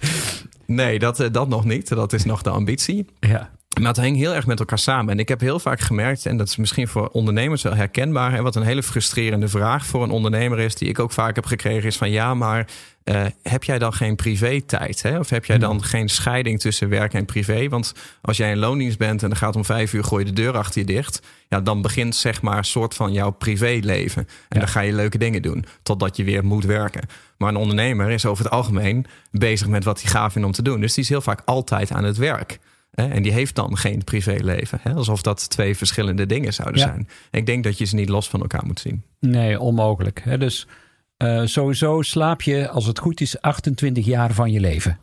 Nee, 0.66 0.98
dat, 0.98 1.28
dat 1.32 1.48
nog 1.48 1.64
niet. 1.64 1.88
Dat 1.88 2.12
is 2.12 2.24
nog 2.24 2.42
de 2.42 2.50
ambitie. 2.50 3.06
Ja. 3.20 3.50
Maar 3.80 3.92
het 3.92 4.00
hing 4.00 4.16
heel 4.16 4.34
erg 4.34 4.46
met 4.46 4.58
elkaar 4.58 4.78
samen. 4.78 5.12
En 5.12 5.18
ik 5.18 5.28
heb 5.28 5.40
heel 5.40 5.58
vaak 5.58 5.80
gemerkt, 5.80 6.26
en 6.26 6.36
dat 6.36 6.48
is 6.48 6.56
misschien 6.56 6.88
voor 6.88 7.08
ondernemers 7.08 7.62
wel 7.62 7.74
herkenbaar. 7.74 8.32
En 8.34 8.42
wat 8.42 8.56
een 8.56 8.62
hele 8.62 8.82
frustrerende 8.82 9.48
vraag 9.48 9.86
voor 9.86 10.02
een 10.02 10.10
ondernemer 10.10 10.58
is, 10.58 10.74
die 10.74 10.88
ik 10.88 10.98
ook 10.98 11.12
vaak 11.12 11.34
heb 11.34 11.46
gekregen, 11.46 11.88
is 11.88 11.96
van 11.96 12.10
ja, 12.10 12.34
maar 12.34 12.66
uh, 13.04 13.24
heb 13.42 13.64
jij 13.64 13.78
dan 13.78 13.92
geen 13.92 14.16
privé-tijd? 14.16 15.02
Hè? 15.02 15.18
Of 15.18 15.30
heb 15.30 15.44
jij 15.44 15.58
dan 15.58 15.84
geen 15.84 16.08
scheiding 16.08 16.60
tussen 16.60 16.88
werk 16.88 17.14
en 17.14 17.24
privé? 17.24 17.68
Want 17.68 17.94
als 18.22 18.36
jij 18.36 18.50
in 18.50 18.58
loondienst 18.58 18.98
bent 18.98 19.22
en 19.22 19.30
er 19.30 19.36
gaat 19.36 19.56
om 19.56 19.64
vijf 19.64 19.92
uur, 19.92 20.04
gooi 20.04 20.24
je 20.24 20.32
de 20.32 20.42
deur 20.42 20.56
achter 20.56 20.80
je 20.80 20.86
dicht. 20.86 21.20
Ja, 21.48 21.60
dan 21.60 21.82
begint 21.82 22.16
zeg 22.16 22.42
maar 22.42 22.58
een 22.58 22.64
soort 22.64 22.94
van 22.94 23.12
jouw 23.12 23.30
privéleven. 23.30 24.22
En 24.22 24.28
Ja. 24.48 24.58
dan 24.58 24.68
ga 24.68 24.80
je 24.80 24.92
leuke 24.92 25.18
dingen 25.18 25.42
doen, 25.42 25.64
totdat 25.82 26.16
je 26.16 26.24
weer 26.24 26.44
moet 26.44 26.64
werken. 26.64 27.08
Maar 27.38 27.48
een 27.48 27.56
ondernemer 27.56 28.10
is 28.10 28.26
over 28.26 28.44
het 28.44 28.52
algemeen 28.52 29.06
bezig 29.30 29.66
met 29.66 29.84
wat 29.84 30.02
hij 30.02 30.10
gaaf 30.10 30.32
vindt 30.32 30.46
om 30.46 30.54
te 30.54 30.62
doen. 30.62 30.80
Dus 30.80 30.94
die 30.94 31.02
is 31.02 31.08
heel 31.08 31.20
vaak 31.20 31.40
altijd 31.44 31.92
aan 31.92 32.04
het 32.04 32.16
werk. 32.16 32.58
Hè? 32.94 33.08
En 33.08 33.22
die 33.22 33.32
heeft 33.32 33.54
dan 33.54 33.76
geen 33.76 34.04
privéleven. 34.04 34.78
Hè? 34.82 34.92
Alsof 34.92 35.22
dat 35.22 35.50
twee 35.50 35.76
verschillende 35.76 36.26
dingen 36.26 36.52
zouden 36.54 36.80
Ja. 36.80 36.86
zijn. 36.86 37.08
Ik 37.30 37.46
denk 37.46 37.64
dat 37.64 37.78
je 37.78 37.84
ze 37.84 37.94
niet 37.94 38.08
los 38.08 38.28
van 38.28 38.40
elkaar 38.40 38.66
moet 38.66 38.80
zien. 38.80 39.02
Nee, 39.20 39.60
onmogelijk. 39.60 40.20
Hè? 40.24 40.38
Dus 40.38 40.66
eh, 41.16 41.42
sowieso 41.44 42.02
slaap 42.02 42.42
je, 42.42 42.68
als 42.68 42.86
het 42.86 42.98
goed 42.98 43.20
is, 43.20 43.40
28 43.40 44.04
jaar 44.04 44.32
van 44.32 44.52
je 44.52 44.60
leven. 44.60 44.98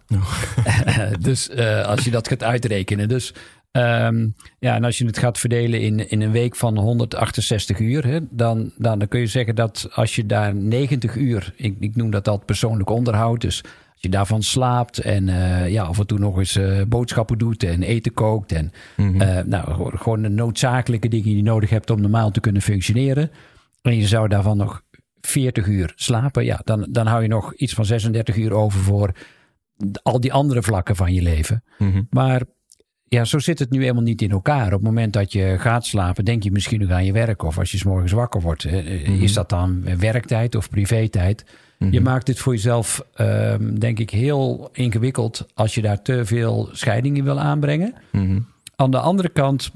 dus 1.20 1.50
eh, 1.50 1.86
als 1.86 2.04
je 2.04 2.12
dat 2.12 2.28
gaat 2.28 2.44
uitrekenen. 2.44 3.08
Dus 3.08 3.34
ehm, 3.72 4.28
ja, 4.60 4.76
en 4.76 4.84
als 4.84 4.98
je 4.98 5.06
het 5.06 5.18
gaat 5.18 5.40
verdelen 5.40 5.82
in, 5.82 6.10
in 6.10 6.22
een 6.22 6.32
week 6.32 6.56
van 6.56 6.78
168 6.78 7.80
uur, 7.80 8.06
hè, 8.08 8.20
dan, 8.30 8.72
dan, 8.78 9.00
dan 9.00 9.08
kun 9.08 9.20
je 9.20 9.28
zeggen 9.28 9.56
dat 9.56 9.88
als 9.94 10.16
je 10.16 10.26
daar 10.26 10.56
90 10.56 11.16
uur, 11.16 11.54
ik, 11.56 11.76
ik 11.80 11.96
noem 11.96 12.12
dat 12.12 12.28
altijd 12.28 12.46
persoonlijk 12.46 12.90
onderhoud, 12.90 13.42
dus 13.42 13.64
je 14.02 14.10
daarvan 14.10 14.44
slaapt 14.44 14.98
en 15.00 15.30
eh, 15.30 15.70
ja, 15.72 15.84
af 15.84 16.00
en 16.00 16.08
toe 16.08 16.20
nog 16.20 16.38
eens 16.38 16.56
eh, 16.56 16.82
boodschappen 16.88 17.38
doet 17.38 17.64
en 17.64 17.84
eten 17.84 18.14
kookt 18.14 18.52
en 18.52 18.72
Mhm. 18.98 19.22
eh, 19.22 19.44
nou, 19.44 19.98
gewoon- 19.98 20.22
de 20.22 20.30
noodzakelijke 20.30 21.08
dingen 21.08 21.26
die 21.26 21.36
je 21.36 21.44
nodig 21.44 21.70
hebt 21.70 21.90
om 21.90 22.02
normaal 22.02 22.32
te 22.32 22.40
kunnen 22.40 22.62
functioneren. 22.62 23.32
En 23.82 23.96
je 23.98 24.08
zou 24.08 24.28
daarvan 24.28 24.58
nog 24.58 24.82
40 25.22 25.68
uur 25.68 25.92
slapen. 25.96 26.46
Ja, 26.46 26.62
dan, 26.64 26.88
dan 26.90 27.08
hou 27.08 27.22
je 27.22 27.28
nog 27.28 27.54
iets 27.54 27.74
van 27.74 27.86
36 27.86 28.36
uur 28.36 28.54
over 28.54 28.80
voor 28.80 29.12
al 30.04 30.20
die 30.20 30.34
andere 30.34 30.64
vlakken 30.64 30.96
van 30.96 31.14
je 31.14 31.22
leven. 31.22 31.64
Mhm. 31.78 32.02
Maar 32.10 32.42
ja, 33.16 33.26
zo 33.26 33.40
zit 33.40 33.60
het 33.60 33.70
nu 33.70 33.82
helemaal 33.82 34.04
niet 34.04 34.22
in 34.22 34.32
elkaar. 34.32 34.66
Op 34.66 34.72
het 34.72 34.82
moment 34.82 35.14
dat 35.14 35.34
je 35.34 35.56
gaat 35.60 35.86
slapen, 35.86 36.26
denk 36.26 36.44
je 36.44 36.52
misschien 36.52 36.80
nog 36.80 36.90
aan 36.90 37.06
je 37.06 37.12
werk. 37.12 37.44
Of 37.44 37.58
als 37.58 37.72
je 37.72 37.78
's 37.78 37.84
morgens 37.84 38.12
wakker 38.12 38.42
wordt, 38.42 38.66
eh, 38.66 38.78
eh, 38.78 39.22
is 39.22 39.34
dat 39.34 39.50
dan 39.50 39.98
werktijd 40.00 40.56
of 40.56 40.70
privé-tijd? 40.70 41.46
Mhm. 41.80 41.94
Je 41.94 42.02
maakt 42.02 42.28
het 42.28 42.40
voor 42.40 42.54
jezelf, 42.54 43.06
ehm, 43.14 43.76
denk 43.76 44.00
ik, 44.00 44.10
heel 44.10 44.70
ingewikkeld 44.74 45.48
als 45.54 45.76
je 45.76 45.82
daar 45.82 46.02
te 46.02 46.26
veel 46.26 46.70
scheidingen 46.72 47.24
wil 47.24 47.40
aanbrengen. 47.40 47.94
Mhm. 48.12 48.40
Aan 48.76 48.92
de 48.92 49.00
andere 49.00 49.30
kant 49.30 49.72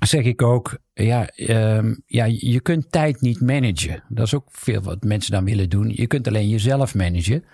zeg 0.00 0.24
ik 0.24 0.42
ook, 0.42 0.78
ja, 0.94 1.26
ehm, 1.26 1.94
ja, 2.06 2.24
je 2.24 2.60
kunt 2.60 2.92
tijd 2.92 3.20
niet 3.20 3.40
managen. 3.40 4.02
Dat 4.08 4.26
is 4.26 4.34
ook 4.34 4.48
veel 4.50 4.82
wat 4.82 5.04
mensen 5.04 5.32
dan 5.32 5.44
willen 5.44 5.68
doen. 5.68 5.92
Je 5.94 6.06
kunt 6.06 6.28
alleen 6.28 6.48
jezelf 6.48 6.94
managen. 6.94 7.44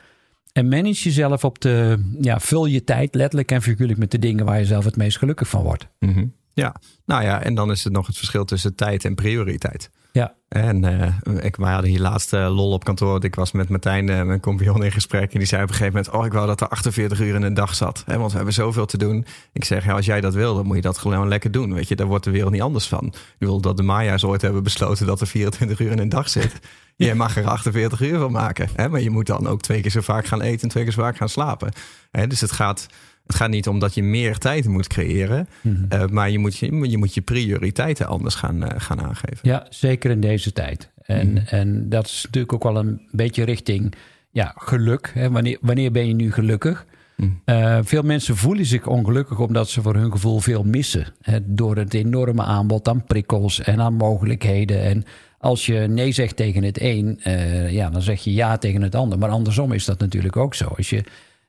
En 0.53 0.69
manage 0.69 1.03
jezelf 1.03 1.45
op 1.45 1.61
de, 1.61 1.99
ja, 2.21 2.41
vul 2.41 2.67
je 2.67 2.85
tijd 2.85 3.15
letterlijk 3.15 3.51
en 3.51 3.63
figuurlijk 3.63 3.99
met 3.99 4.11
de 4.11 4.19
dingen 4.19 4.45
waar 4.45 4.59
je 4.59 4.65
zelf 4.65 4.85
het 4.85 4.97
meest 4.97 5.19
gelukkig 5.19 5.49
van 5.49 5.63
wordt. 5.63 5.87
Mhm. 5.99 6.27
Ja, 6.53 6.75
nou 7.05 7.23
ja, 7.23 7.43
en 7.43 7.55
dan 7.55 7.71
is 7.71 7.85
het 7.85 7.93
nog 7.93 8.07
het 8.07 8.17
verschil 8.17 8.45
tussen 8.45 8.75
tijd 8.75 9.05
en 9.05 9.15
prioriteit. 9.15 9.91
Ja, 10.17 10.35
En 10.49 10.85
eh, 10.85 11.45
ik, 11.45 11.57
wij 11.57 11.73
hadden 11.73 11.91
hier 11.91 12.01
laatst 12.01 12.33
eh, 12.33 12.55
lol 12.55 12.73
op 12.73 12.85
kantoor. 12.85 13.25
Ik 13.25 13.35
was 13.35 13.53
met 13.53 13.69
Martijn, 13.69 14.09
eh, 14.09 14.23
mijn 14.23 14.41
compagnon, 14.41 14.85
in 14.85 14.93
gesprek. 14.93 15.33
En 15.33 15.39
die 15.39 15.49
zei 15.49 15.63
op 15.63 15.69
een 15.69 15.75
gegeven 15.75 15.95
moment... 15.97 16.15
oh, 16.15 16.27
ik 16.27 16.33
wou 16.33 16.47
dat 16.47 16.61
er 16.61 16.69
48 16.69 17.21
uur 17.21 17.35
in 17.35 17.43
een 17.43 17.55
dag 17.55 17.75
zat. 17.75 18.03
Hè, 18.07 18.19
want 18.19 18.31
we 18.31 18.37
hebben 18.37 18.55
zoveel 18.55 18.87
te 18.87 18.99
doen. 18.99 19.27
Ik 19.53 19.65
zeg, 19.65 19.85
ja, 19.85 19.93
als 19.93 20.07
jij 20.07 20.21
dat 20.21 20.35
wil, 20.35 20.55
dan 20.55 20.67
moet 20.67 20.77
je 20.77 20.83
dat 20.83 20.99
gewoon 20.99 21.29
lekker 21.29 21.51
doen. 21.51 21.75
Weet 21.75 21.89
je, 21.89 21.97
daar 21.97 22.07
wordt 22.07 22.25
de 22.25 22.31
wereld 22.31 22.53
niet 22.53 22.63
anders 22.63 22.87
van. 22.87 23.07
Ik 23.07 23.37
bedoel, 23.39 23.61
dat 23.61 23.77
de 23.77 23.83
Maya's 23.83 24.25
ooit 24.25 24.43
hebben 24.43 24.63
besloten... 24.63 25.07
dat 25.07 25.21
er 25.21 25.27
24 25.27 25.81
uur 25.81 25.91
in 25.91 25.99
een 25.99 26.09
dag 26.09 26.29
zit. 26.29 26.59
Jij 26.97 27.15
mag 27.15 27.37
er 27.37 27.47
48 27.47 28.01
uur 28.01 28.19
van 28.19 28.33
maken. 28.33 28.69
Hè, 28.75 28.89
maar 28.89 29.01
je 29.01 29.11
moet 29.11 29.27
dan 29.27 29.47
ook 29.47 29.61
twee 29.61 29.81
keer 29.81 29.91
zo 29.91 30.01
vaak 30.01 30.27
gaan 30.27 30.41
eten... 30.41 30.63
en 30.63 30.69
twee 30.69 30.85
keer 30.85 30.93
zo 30.93 31.03
vaak 31.03 31.17
gaan 31.17 31.29
slapen. 31.29 31.73
Hè, 32.11 32.27
dus 32.27 32.41
het 32.41 32.53
gaat... 32.53 32.87
Het 33.27 33.37
gaat 33.37 33.51
niet 33.51 33.69
om 33.69 33.79
dat 33.79 33.95
je 33.95 34.03
meer 34.03 34.39
tijd 34.39 34.69
moet 34.69 34.87
creëren, 34.87 35.49
Mhm. 35.63 36.15
maar 36.15 36.31
je 36.31 36.39
moet 36.39 36.57
je, 36.57 36.89
je 36.91 36.99
moet 36.99 37.15
je 37.15 37.21
prioriteiten 37.21 38.07
anders 38.07 38.35
gaan, 38.35 38.81
gaan 38.81 39.01
aangeven. 39.01 39.39
Ja, 39.43 39.67
zeker 39.71 40.11
in 40.11 40.21
deze 40.21 40.53
tijd. 40.53 40.91
En, 41.03 41.33
Mhm. 41.33 41.45
en 41.47 41.89
dat 41.89 42.07
is 42.07 42.23
natuurlijk 42.25 42.53
ook 42.53 42.63
wel 42.63 42.77
een 42.77 43.01
beetje 43.11 43.45
richting 43.45 43.95
ja, 44.31 44.53
geluk. 44.57 45.11
Hè? 45.15 45.31
Wanneer, 45.31 45.59
wanneer 45.61 45.91
ben 45.93 46.07
je 46.07 46.15
nu 46.15 46.33
gelukkig? 46.33 46.87
Mhm. 47.17 47.31
Uh, 47.47 47.79
veel 47.83 48.03
mensen 48.03 48.37
voelen 48.37 48.67
zich 48.67 48.87
ongelukkig 48.87 49.39
omdat 49.39 49.69
ze 49.69 49.83
voor 49.83 49.95
hun 49.95 50.13
gevoel 50.13 50.41
veel 50.41 50.63
missen. 50.63 51.07
Hè? 51.23 51.39
Door 51.45 51.77
het 51.77 51.95
enorme 51.95 52.43
aanbod 52.43 52.89
aan 52.89 53.05
prikkels 53.05 53.61
en 53.61 53.81
aan 53.81 53.95
mogelijkheden. 53.95 54.83
En 54.83 55.05
als 55.39 55.67
je 55.67 55.75
nee 55.75 56.13
zegt 56.13 56.37
tegen 56.37 56.63
het 56.63 56.81
een, 56.81 57.21
uh, 57.27 57.71
ja, 57.73 57.91
dan 57.91 58.03
zeg 58.03 58.21
je 58.25 58.35
ja 58.35 58.59
tegen 58.59 58.83
het 58.83 58.95
ander. 58.95 59.19
Maar 59.19 59.31
andersom 59.31 59.73
is 59.73 59.85
dat 59.85 59.99
natuurlijk 59.99 60.37
ook 60.37 60.55
zo. 60.55 60.65
Als 60.77 60.91
je, 60.91 61.05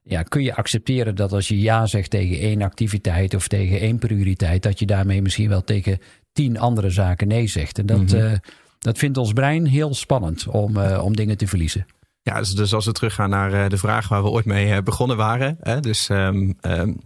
ja, 0.08 0.24
kun 0.24 0.44
je 0.44 0.56
accepteren 0.56 1.16
dat 1.16 1.32
als 1.34 1.48
je 1.48 1.60
ja 1.60 1.86
zegt 1.86 2.10
tegen 2.10 2.40
één 2.40 2.62
activiteit 2.62 3.34
of 3.34 3.48
tegen 3.48 3.80
één 3.80 3.98
prioriteit, 3.98 4.64
dat 4.64 4.80
je 4.80 4.86
daarmee 4.86 5.22
misschien 5.22 5.50
wel 5.50 5.64
tegen 5.64 6.00
tien 6.32 6.60
andere 6.60 6.90
zaken 6.90 7.28
nee 7.28 7.48
zegt. 7.48 7.80
En 7.80 7.86
dat, 7.86 7.98
Mhm. 7.98 8.16
uh, 8.16 8.32
dat 8.80 8.98
vindt 8.98 9.18
ons 9.18 9.34
brein 9.34 9.66
heel 9.66 9.94
spannend 9.94 10.48
om, 10.48 10.78
uh, 10.78 11.04
om 11.04 11.16
dingen 11.16 11.38
te 11.38 11.48
verliezen. 11.48 11.86
Ja, 12.22 12.40
dus, 12.40 12.50
dus 12.50 12.74
als 12.74 12.86
we 12.86 12.92
teruggaan 12.92 13.30
naar 13.30 13.54
uh, 13.54 13.68
de 13.68 13.78
vraag 13.78 14.08
waar 14.08 14.24
we 14.24 14.30
ooit 14.30 14.46
mee 14.46 14.84
begonnen 14.84 15.18
waren. 15.18 15.58
Hè, 15.60 15.80
dus 15.80 16.10
um, 16.10 16.58
um, 16.62 17.00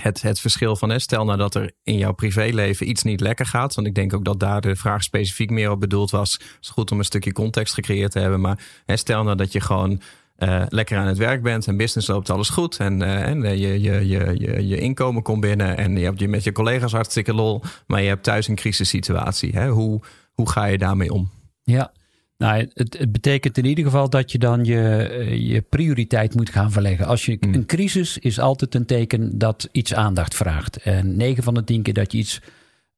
het, 0.00 0.22
het 0.22 0.40
verschil 0.40 0.76
van, 0.76 0.88
hè, 0.90 0.98
stel 0.98 1.24
nou 1.24 1.38
dat 1.38 1.54
er 1.54 1.72
in 1.82 1.98
jouw 1.98 2.12
privéleven 2.12 2.88
iets 2.88 3.02
niet 3.02 3.20
lekker 3.20 3.46
gaat. 3.46 3.74
Want 3.74 3.86
ik 3.86 3.94
denk 3.94 4.14
ook 4.14 4.24
dat 4.24 4.40
daar 4.40 4.60
de 4.60 4.76
vraag 4.76 5.02
specifiek 5.02 5.50
meer 5.50 5.70
op 5.70 5.80
bedoeld 5.80 6.10
was. 6.10 6.32
Het 6.32 6.56
is 6.60 6.68
goed 6.68 6.90
om 6.90 6.98
een 6.98 7.04
stukje 7.04 7.32
context 7.32 7.74
gecreëerd 7.74 8.12
te 8.12 8.18
hebben. 8.18 8.40
Maar 8.40 8.58
hè, 8.86 8.96
stel 8.96 9.22
nou 9.22 9.36
dat 9.36 9.52
je 9.52 9.60
gewoon 9.60 10.00
uh, 10.38 10.62
lekker 10.68 10.98
aan 10.98 11.06
het 11.06 11.18
werk 11.18 11.42
bent 11.42 11.66
en 11.66 11.76
business 11.76 12.08
loopt 12.08 12.30
alles 12.30 12.48
goed. 12.48 12.76
En, 12.76 13.00
uh, 13.00 13.22
en 13.22 13.42
je, 13.42 13.80
je, 13.80 14.08
je, 14.08 14.34
je, 14.38 14.66
je 14.66 14.78
inkomen 14.78 15.22
komt 15.22 15.40
binnen 15.40 15.76
en 15.76 15.96
je 15.96 16.04
hebt 16.04 16.20
je 16.20 16.28
met 16.28 16.44
je 16.44 16.52
collega's 16.52 16.92
hartstikke 16.92 17.34
lol. 17.34 17.62
Maar 17.86 18.02
je 18.02 18.08
hebt 18.08 18.22
thuis 18.22 18.48
een 18.48 18.54
crisissituatie. 18.54 19.52
Hè? 19.52 19.68
Hoe, 19.68 20.00
hoe 20.32 20.50
ga 20.50 20.64
je 20.64 20.78
daarmee 20.78 21.12
om? 21.12 21.30
Ja, 21.62 21.92
nou, 22.38 22.68
het, 22.74 22.98
het, 22.98 23.12
betekent 23.12 23.58
in 23.58 23.64
ieder 23.64 23.84
geval 23.84 24.10
dat 24.10 24.32
je 24.32 24.38
dan 24.38 24.64
je, 24.64 25.36
je 25.38 25.60
prioriteit 25.60 26.34
moet 26.34 26.50
gaan 26.50 26.72
verleggen. 26.72 27.06
Als 27.06 27.24
je, 27.26 27.36
Mm. 27.40 27.54
Een 27.54 27.66
crisis 27.66 28.18
is 28.18 28.38
altijd 28.40 28.74
een 28.74 28.86
teken 28.86 29.38
dat 29.38 29.68
iets 29.72 29.94
aandacht 29.94 30.34
vraagt. 30.34 30.76
En 30.76 31.16
9 31.16 31.42
van 31.42 31.54
de 31.54 31.64
10 31.64 31.82
keer 31.82 31.94
dat 31.94 32.12
je 32.12 32.18
iets 32.18 32.40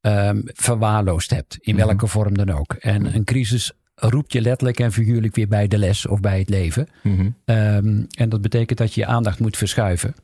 um, 0.01 0.43
verwaarloosd 0.45 1.31
hebt, 1.31 1.59
in 1.61 1.75
Mhm. 1.75 1.87
welke 1.87 2.07
vorm 2.07 2.37
dan 2.37 2.51
ook. 2.51 2.73
En 2.73 3.15
een 3.15 3.25
crisis 3.25 3.73
roept 3.99 4.33
je 4.33 4.41
letterlijk 4.41 4.81
en 4.81 4.93
figuurlijk 4.93 5.35
weer 5.35 5.49
bij 5.49 5.69
de 5.69 5.79
les 5.79 6.07
of 6.07 6.21
bij 6.21 6.39
het 6.39 6.49
leven. 6.49 6.89
Mhm. 7.03 7.21
Um, 7.45 8.07
en 8.17 8.29
dat 8.29 8.41
betekent 8.41 8.79
dat 8.79 8.95
je 8.95 9.01
je 9.01 9.07
aandacht 9.07 9.41
moet 9.41 9.57
verschuiven. 9.57 10.15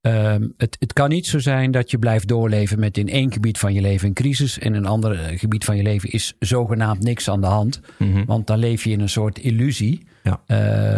Um, 0.00 0.54
het, 0.56 0.76
het, 0.78 0.92
kan 0.92 1.08
niet 1.08 1.26
zo 1.26 1.38
zijn 1.38 1.70
dat 1.70 1.90
je 1.90 1.98
blijft 1.98 2.28
doorleven 2.28 2.78
met 2.78 2.98
in 2.98 3.08
één 3.08 3.32
gebied 3.32 3.58
van 3.58 3.72
je 3.72 3.80
leven 3.80 4.08
een 4.08 4.14
crisis 4.14 4.58
en 4.58 4.66
in 4.66 4.74
een 4.74 4.86
ander 4.86 5.38
gebied 5.38 5.64
van 5.64 5.76
je 5.76 5.82
leven 5.82 6.10
is 6.10 6.34
zogenaamd 6.38 7.02
niks 7.02 7.30
aan 7.30 7.40
de 7.40 7.46
hand. 7.46 7.80
Mhm. 7.98 8.24
Want 8.24 8.46
dan 8.46 8.58
leef 8.58 8.84
je 8.84 8.90
in 8.90 9.00
een 9.00 9.08
soort 9.08 9.38
illusie. 9.38 10.06
Ja. 10.22 10.40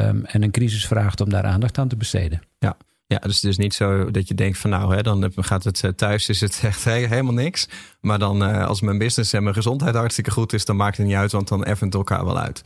Um, 0.09 0.25
en 0.25 0.43
een 0.43 0.51
crisis 0.51 0.87
vraagt 0.87 1.21
om 1.21 1.31
daar 1.31 1.45
aandacht 1.45 1.79
aan 1.79 1.89
te 1.89 1.97
besteden. 1.97 2.41
Ja. 2.59 2.77
Ja, 3.15 3.21
dus 3.21 3.35
het 3.35 3.51
is 3.51 3.57
niet 3.57 3.75
zo 3.75 4.11
dat 4.11 4.29
je 4.29 4.35
denkt 4.35 4.59
van 4.59 4.71
nou, 4.71 4.95
hè, 4.95 5.03
dan 5.03 5.33
gaat 5.37 5.65
het 5.65 5.85
eh, 5.85 5.91
thuis, 5.91 6.29
is 6.29 6.41
het 6.41 6.61
echt 6.65 6.85
helemaal 6.85 7.33
niks. 7.33 7.69
Maar 8.01 8.19
dan 8.19 8.43
uh, 8.43 8.67
als 8.67 8.81
mijn 8.81 8.99
business 8.99 9.33
en 9.33 9.43
mijn 9.43 9.55
gezondheid 9.55 9.95
hartstikke 9.95 10.31
goed 10.31 10.53
is, 10.53 10.65
dan 10.65 10.77
maakt 10.77 10.97
het 10.97 11.07
niet 11.07 11.15
uit, 11.15 11.33
want 11.33 11.49
dan 11.49 11.65
effen 11.65 11.87
het 11.87 11.95
elkaar 11.95 12.25
wel 12.25 12.39
uit. 12.39 12.63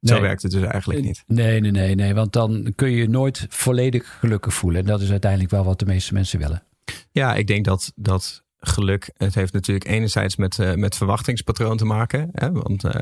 Nee. 0.00 0.16
Zo 0.16 0.20
werkt 0.20 0.42
het 0.42 0.52
dus 0.52 0.62
eigenlijk 0.62 1.02
niet. 1.02 1.24
Nee, 1.26 1.60
nee, 1.60 1.70
nee, 1.70 1.94
nee, 1.94 2.14
want 2.14 2.32
dan 2.32 2.72
kun 2.74 2.90
je 2.90 2.96
je 2.96 3.08
nooit 3.08 3.46
volledig 3.48 4.16
gelukkig 4.18 4.54
voelen. 4.54 4.80
En 4.80 4.86
dat 4.86 5.00
is 5.00 5.10
uiteindelijk 5.10 5.50
wel 5.50 5.64
wat 5.64 5.78
de 5.78 5.86
meeste 5.86 6.14
mensen 6.14 6.38
willen. 6.38 6.62
Ja, 7.10 7.34
ik 7.34 7.46
denk 7.46 7.64
dat, 7.64 7.92
dat 7.96 8.42
geluk, 8.58 9.10
het 9.16 9.34
heeft 9.34 9.52
natuurlijk 9.52 9.88
enerzijds 9.88 10.36
met, 10.36 10.58
uh, 10.58 10.74
met 10.74 10.96
verwachtingspatroon 10.96 11.76
te 11.76 11.84
maken. 11.84 12.28
Hè? 12.32 12.52
Want 12.52 12.84
uh, 12.84 12.92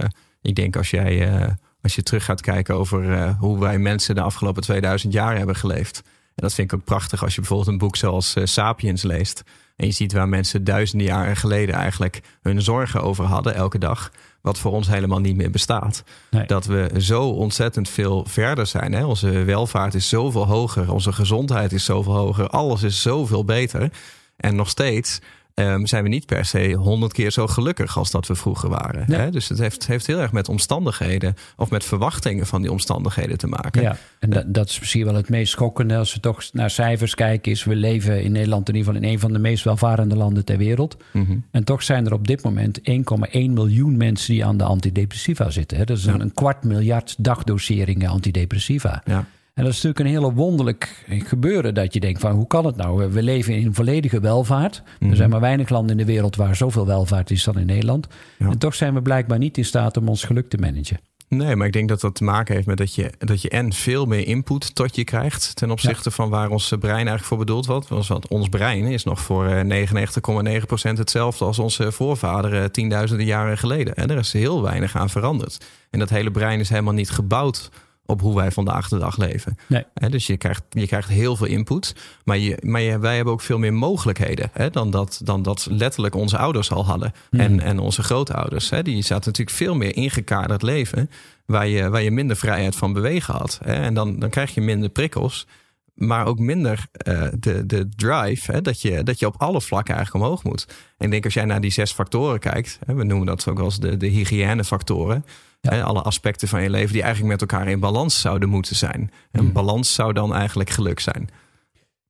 ik 0.42 0.54
denk 0.54 0.76
als 0.76 0.90
jij, 0.90 1.46
als 1.82 1.94
je 1.94 2.02
terug 2.02 2.24
gaat 2.24 2.40
kijken 2.40 2.74
over 2.74 3.30
hoe 3.30 3.60
wij 3.60 3.78
mensen 3.78 4.14
de 4.14 4.20
afgelopen 4.20 4.62
2000 4.62 5.12
jaar 5.12 5.36
hebben 5.36 5.56
geleefd. 5.56 6.02
En 6.38 6.44
dat 6.44 6.54
vind 6.54 6.72
ik 6.72 6.78
ook 6.78 6.84
prachtig 6.84 7.22
als 7.22 7.34
je 7.34 7.40
bijvoorbeeld 7.40 7.68
een 7.68 7.78
boek 7.78 7.96
zoals 7.96 8.36
uh, 8.36 8.44
Sapiens 8.44 9.02
leest. 9.02 9.42
En 9.76 9.86
je 9.86 9.92
ziet 9.92 10.12
waar 10.12 10.28
mensen 10.28 10.64
duizenden 10.64 11.06
jaren 11.06 11.36
geleden 11.36 11.74
eigenlijk 11.74 12.20
hun 12.42 12.62
zorgen 12.62 13.02
over 13.02 13.24
hadden 13.24 13.54
elke 13.54 13.78
dag. 13.78 14.10
Wat 14.40 14.58
voor 14.58 14.72
ons 14.72 14.88
helemaal 14.88 15.18
niet 15.18 15.36
meer 15.36 15.50
bestaat. 15.50 16.04
Nee. 16.30 16.46
Dat 16.46 16.66
we 16.66 16.90
zo 16.96 17.28
ontzettend 17.28 17.88
veel 17.88 18.24
verder 18.28 18.66
zijn. 18.66 18.92
Hè? 18.92 19.04
Onze 19.04 19.30
welvaart 19.44 19.94
is 19.94 20.08
zoveel 20.08 20.46
hoger. 20.46 20.92
Onze 20.92 21.12
gezondheid 21.12 21.72
is 21.72 21.84
zoveel 21.84 22.14
hoger. 22.14 22.48
Alles 22.48 22.82
is 22.82 23.02
zoveel 23.02 23.44
beter. 23.44 23.92
En 24.36 24.56
nog 24.56 24.68
steeds 24.68 25.20
um, 25.58 25.86
zijn 25.86 26.02
we 26.02 26.08
niet 26.08 26.26
per 26.26 26.44
se 26.44 26.72
honderd 26.72 27.12
keer 27.12 27.30
zo 27.30 27.46
gelukkig 27.46 27.98
als 27.98 28.10
dat 28.10 28.26
we 28.26 28.34
vroeger 28.34 28.68
waren. 28.68 29.12
Hè? 29.12 29.30
Dus 29.30 29.48
het 29.48 29.58
heeft, 29.58 29.86
heeft 29.86 30.06
heel 30.06 30.18
erg 30.18 30.32
met 30.32 30.48
omstandigheden 30.48 31.34
of 31.56 31.70
met 31.70 31.84
verwachtingen 31.84 32.46
van 32.46 32.62
die 32.62 32.70
omstandigheden 32.70 33.38
te 33.38 33.46
maken. 33.46 33.82
Ja, 33.82 33.96
en 34.18 34.30
dat, 34.30 34.44
dat 34.46 34.68
is 34.68 34.78
misschien 34.78 35.04
wel 35.04 35.14
het 35.14 35.28
meest 35.28 35.52
schokkende 35.52 35.96
als 35.96 36.14
we 36.14 36.20
toch 36.20 36.42
naar 36.52 36.70
cijfers 36.70 37.14
kijken. 37.14 37.52
Is 37.52 37.64
we 37.64 37.74
leven 37.76 38.22
in 38.22 38.32
Nederland 38.32 38.68
in 38.68 38.74
ieder 38.74 38.92
geval 38.92 39.06
in 39.06 39.12
een 39.14 39.20
van 39.20 39.32
de 39.32 39.38
meest 39.38 39.64
welvarende 39.64 40.16
landen 40.16 40.44
ter 40.44 40.56
wereld. 40.58 40.96
Mm 41.12 41.24
-hmm. 41.24 41.44
En 41.50 41.64
toch 41.64 41.82
zijn 41.82 42.06
er 42.06 42.12
op 42.12 42.26
dit 42.26 42.42
moment 42.42 42.80
1,1 42.90 42.94
miljoen 43.32 43.96
mensen 43.96 44.32
die 44.32 44.44
aan 44.44 44.56
de 44.56 44.64
antidepressiva 44.64 45.50
zitten. 45.50 45.86
Dat 45.86 45.96
is 45.98 46.04
Ja. 46.04 46.14
een 46.18 46.32
kwart 46.34 46.64
miljard 46.64 47.14
dagdoseringen 47.18 48.08
antidepressiva. 48.10 49.02
Ja. 49.04 49.24
En 49.58 49.64
dat 49.64 49.72
is 49.72 49.82
natuurlijk 49.82 49.98
een 49.98 50.22
hele 50.22 50.34
wonderlijk 50.34 51.04
gebeuren 51.08 51.74
dat 51.74 51.94
je 51.94 52.00
denkt 52.00 52.20
van 52.20 52.32
hoe 52.32 52.46
kan 52.46 52.66
het 52.66 52.76
nou? 52.76 53.12
We 53.12 53.22
leven 53.22 53.54
in 53.54 53.74
volledige 53.74 54.20
welvaart. 54.20 54.82
Mhm. 55.00 55.10
Er 55.10 55.16
zijn 55.16 55.30
maar 55.30 55.40
weinig 55.40 55.68
landen 55.68 55.90
in 55.90 56.06
de 56.06 56.12
wereld 56.12 56.36
waar 56.36 56.56
zoveel 56.56 56.86
welvaart 56.86 57.30
is 57.30 57.44
dan 57.44 57.58
in 57.58 57.66
Nederland. 57.66 58.06
Ja. 58.38 58.46
En 58.46 58.58
toch 58.58 58.74
zijn 58.74 58.94
we 58.94 59.02
blijkbaar 59.02 59.38
niet 59.38 59.58
in 59.58 59.64
staat 59.64 59.96
om 59.96 60.08
ons 60.08 60.24
geluk 60.24 60.48
te 60.48 60.56
managen. 60.56 60.98
Nee, 61.28 61.56
maar 61.56 61.66
ik 61.66 61.72
denk 61.72 61.88
dat 61.88 62.00
dat 62.00 62.14
te 62.14 62.24
maken 62.24 62.54
heeft 62.54 62.66
met 62.66 62.76
dat 62.76 62.94
je, 62.94 63.12
dat 63.18 63.42
je 63.42 63.48
en 63.48 63.72
veel 63.72 64.06
meer 64.06 64.26
input 64.26 64.74
tot 64.74 64.96
je 64.96 65.04
krijgt 65.04 65.56
ten 65.56 65.70
opzichte 65.70 66.10
van 66.10 66.28
waar 66.28 66.50
ons 66.50 66.68
brein 66.78 66.94
eigenlijk 66.94 67.24
voor 67.24 67.38
bedoeld 67.38 67.66
was. 67.66 68.08
Want 68.08 68.28
ons 68.28 68.48
brein 68.48 68.84
is 68.84 69.04
nog 69.04 69.20
voor 69.20 69.46
eh, 69.46 69.86
99,9% 69.86 70.98
hetzelfde 70.98 71.44
als 71.44 71.58
onze 71.58 71.92
voorvaderen 71.92 72.72
tienduizenden 72.72 73.26
jaren 73.26 73.58
geleden. 73.58 73.94
En 73.94 74.10
er 74.10 74.18
is 74.18 74.32
heel 74.32 74.62
weinig 74.62 74.96
aan 74.96 75.10
veranderd. 75.10 75.66
En 75.90 75.98
dat 75.98 76.10
hele 76.10 76.30
brein 76.30 76.60
is 76.60 76.68
helemaal 76.68 76.92
niet 76.92 77.10
gebouwd 77.10 77.70
op 78.10 78.20
hoe 78.20 78.36
wij 78.36 78.50
vandaag 78.50 78.88
de 78.88 78.98
dag 78.98 79.16
leven. 79.16 79.56
Nee. 79.66 79.84
Dus 80.10 80.26
je 80.26 80.36
krijgt, 80.36 80.62
je 80.70 80.86
krijgt 80.86 81.08
heel 81.08 81.36
veel 81.36 81.46
input. 81.46 81.94
Maar, 82.24 82.38
je, 82.38 82.58
maar 82.60 82.80
je, 82.80 82.98
wij 82.98 83.14
hebben 83.16 83.32
ook 83.32 83.40
veel 83.40 83.58
meer 83.58 83.74
mogelijkheden 83.74 84.50
dan, 84.72 84.90
dat, 84.90 85.20
dan 85.24 85.42
dat 85.42 85.66
letterlijk 85.70 86.14
onze 86.14 86.38
ouders 86.38 86.70
al 86.70 86.84
hadden. 86.84 87.12
Mhm. 87.30 87.42
En, 87.42 87.60
en 87.60 87.78
onze 87.78 88.02
grootouders. 88.02 88.68
Die 88.68 89.02
zaten 89.02 89.26
natuurlijk 89.26 89.56
veel 89.56 89.74
meer 89.74 89.96
ingekaderd 89.96 90.62
leven. 90.62 91.10
Waar 91.46 91.66
je, 91.66 91.88
waar 91.88 92.02
je 92.02 92.10
minder 92.10 92.36
vrijheid 92.36 92.76
van 92.76 92.92
bewegen 92.92 93.34
had. 93.34 93.58
En 93.62 93.94
dan, 93.94 94.18
dan 94.18 94.30
krijg 94.30 94.54
je 94.54 94.60
minder 94.60 94.88
prikkels. 94.88 95.46
Maar 95.94 96.26
ook 96.26 96.38
minder 96.38 96.86
eh, 96.92 97.26
de, 97.38 97.66
de 97.66 97.88
drive. 97.96 98.60
Dat, 98.60 98.80
je, 98.80 99.02
dat 99.02 99.18
je 99.18 99.26
op 99.26 99.34
alle 99.38 99.60
vlakken 99.60 99.94
eigenlijk 99.94 100.24
omhoog 100.24 100.44
moet. 100.44 100.66
En 100.96 101.04
ik 101.04 101.10
denk 101.10 101.24
als 101.24 101.34
jij 101.34 101.44
naar 101.44 101.60
die 101.60 101.70
zes 101.70 101.92
factoren 101.92 102.38
kijkt. 102.38 102.78
We 102.86 103.04
noemen 103.04 103.26
dat 103.26 103.48
ook 103.48 103.60
eens 103.60 103.80
de, 103.80 103.96
de 103.96 104.06
hygiënefactoren. 104.06 105.24
Ja. 105.60 105.70
Hè, 105.70 105.82
alle 105.82 106.02
aspecten 106.02 106.48
van 106.48 106.62
je 106.62 106.70
leven 106.70 106.92
die 106.92 107.02
eigenlijk 107.02 107.32
met 107.32 107.50
elkaar 107.50 107.68
in 107.68 107.80
balans 107.80 108.20
zouden 108.20 108.48
moeten 108.48 108.76
zijn. 108.76 109.10
En 109.30 109.44
Mhm. 109.44 109.52
balans 109.52 109.94
zou 109.94 110.12
dan 110.12 110.34
eigenlijk 110.34 110.70
geluk 110.70 111.00
zijn. 111.00 111.28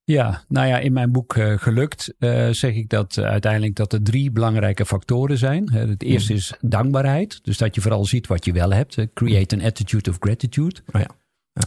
Ja, 0.05 0.43
nou 0.49 0.67
ja, 0.67 0.79
in 0.79 0.93
mijn 0.93 1.13
boek 1.13 1.37
eh, 1.37 1.53
Gelukt 1.59 2.15
eh, 2.19 2.49
zeg 2.51 2.75
ik 2.75 2.89
dat 2.89 3.17
eh, 3.17 3.25
uiteindelijk 3.25 3.75
dat 3.75 3.93
er 3.93 4.03
drie 4.03 4.31
belangrijke 4.31 4.87
factoren 4.87 5.39
zijn. 5.39 5.73
Het 5.73 6.03
eerste 6.03 6.35
is 6.35 6.53
dankbaarheid. 6.61 7.39
Dus 7.45 7.59
dat 7.59 7.75
je 7.75 7.81
vooral 7.81 8.05
ziet 8.05 8.27
wat 8.27 8.45
je 8.45 8.53
wel 8.53 8.73
hebt. 8.73 8.97
Create 9.15 9.57
an 9.57 9.63
attitude 9.63 10.11
of 10.11 10.17
gratitude. 10.21 10.81
Oh 10.93 11.01
ja. 11.01 11.09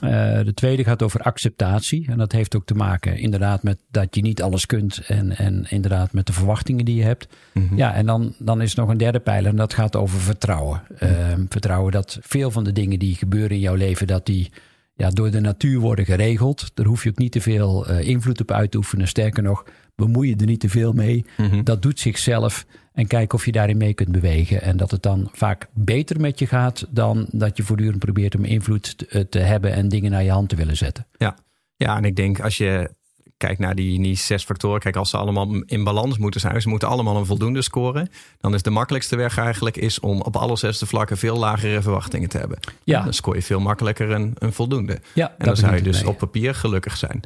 Eh, 0.02 0.44
de 0.44 0.54
tweede 0.54 0.84
gaat 0.84 1.04
over 1.04 1.22
acceptatie. 1.22 2.08
En 2.10 2.18
dat 2.18 2.32
heeft 2.32 2.56
ook 2.56 2.66
te 2.66 2.74
maken 2.74 3.18
inderdaad 3.18 3.64
met 3.64 3.78
dat 3.90 4.16
je 4.16 4.22
niet 4.22 4.42
alles 4.42 4.66
kunt. 4.66 5.02
En, 5.08 5.38
en 5.38 5.66
inderdaad 5.70 6.14
met 6.14 6.28
de 6.28 6.34
verwachtingen 6.34 6.86
die 6.86 6.96
je 6.96 7.04
hebt. 7.04 7.28
Mhm. 7.54 7.76
Ja, 7.76 7.94
en 7.94 8.06
dan, 8.06 8.34
dan 8.38 8.62
is 8.62 8.74
er 8.74 8.80
nog 8.80 8.90
een 8.90 8.98
derde 8.98 9.20
pijler 9.20 9.52
en 9.52 9.58
dat 9.58 9.74
gaat 9.74 9.96
over 9.96 10.20
vertrouwen. 10.20 10.82
Eh, 10.98 11.10
vertrouwen 11.50 11.92
dat 11.92 12.18
veel 12.22 12.52
van 12.52 12.64
de 12.64 12.72
dingen 12.72 13.00
die 13.00 13.16
gebeuren 13.16 13.52
in 13.52 13.60
jouw 13.60 13.76
leven, 13.76 14.08
dat 14.08 14.26
die 14.26 14.52
ja, 14.96 15.10
door 15.10 15.32
de 15.32 15.40
natuur 15.40 15.80
worden 15.80 16.06
geregeld. 16.06 16.72
Daar 16.74 16.86
hoef 16.86 17.04
je 17.04 17.10
ook 17.10 17.18
niet 17.18 17.32
te 17.32 17.42
veel 17.42 17.88
eh, 17.88 18.08
invloed 18.08 18.42
op 18.42 18.52
uit 18.52 18.72
te 18.72 18.78
oefenen. 18.78 19.08
Sterker 19.08 19.44
nog, 19.44 19.66
bemoei 19.96 20.30
je 20.30 20.36
er 20.36 20.46
niet 20.46 20.60
te 20.60 20.70
veel 20.70 20.94
mee. 20.94 21.26
Mhm. 21.38 21.64
Dat 21.64 21.82
doet 21.82 22.00
zichzelf. 22.00 22.66
En 22.94 23.08
kijk 23.08 23.34
of 23.34 23.46
je 23.46 23.52
daarin 23.52 23.78
mee 23.78 23.94
kunt 23.94 24.12
bewegen. 24.12 24.62
En 24.62 24.78
dat 24.78 24.92
het 24.92 25.04
dan 25.04 25.30
vaak 25.34 25.68
beter 25.74 26.20
met 26.20 26.40
je 26.40 26.48
gaat 26.48 26.88
dan 26.90 27.26
dat 27.30 27.58
je 27.58 27.64
voortdurend 27.64 28.00
probeert 28.00 28.36
om 28.36 28.46
invloed 28.46 28.98
te, 28.98 29.08
eh, 29.08 29.22
te 29.22 29.40
hebben 29.40 29.74
en 29.74 29.90
dingen 29.90 30.12
naar 30.12 30.24
je 30.24 30.32
hand 30.32 30.50
te 30.50 30.56
willen 30.56 30.78
zetten. 30.78 31.08
Ja. 31.18 31.38
ja, 31.76 31.98
en 31.98 32.04
ik 32.06 32.16
denk 32.16 32.40
als 32.40 32.58
je 32.58 32.90
kijkt 33.38 33.60
naar 33.60 33.76
die, 33.76 34.02
die 34.02 34.16
zes 34.16 34.44
factoren, 34.44 34.80
kijk, 34.80 34.96
als 34.96 35.10
ze 35.10 35.18
allemaal 35.18 35.64
in 35.66 35.84
balans 35.84 36.18
moeten 36.18 36.40
zijn, 36.42 36.62
ze 36.62 36.70
moeten 36.70 36.88
allemaal 36.88 37.18
een 37.18 37.26
voldoende 37.26 37.62
scoren, 37.62 38.10
dan 38.38 38.54
is 38.54 38.62
de 38.62 38.70
makkelijkste 38.70 39.16
weg 39.16 39.38
eigenlijk 39.38 39.78
is 39.78 40.00
om 40.00 40.22
op 40.22 40.36
alle 40.36 40.58
zesde 40.58 40.86
vlakken 40.86 41.18
veel 41.18 41.38
lagere 41.38 41.82
verwachtingen 41.82 42.30
te 42.30 42.38
hebben. 42.38 42.60
Ja. 42.84 43.04
Dan 43.04 43.14
scoor 43.14 43.36
je 43.36 43.42
veel 43.42 43.60
makkelijker 43.60 44.12
een, 44.12 44.34
een 44.38 44.54
voldoende. 44.54 45.00
Ja, 45.14 45.34
En 45.38 45.46
dan 45.46 45.56
zou 45.58 45.76
je 45.76 45.82
dus 45.82 46.02
mee. 46.02 46.10
op 46.10 46.18
papier 46.18 46.56
gelukkig 46.56 46.98
zijn. 46.98 47.22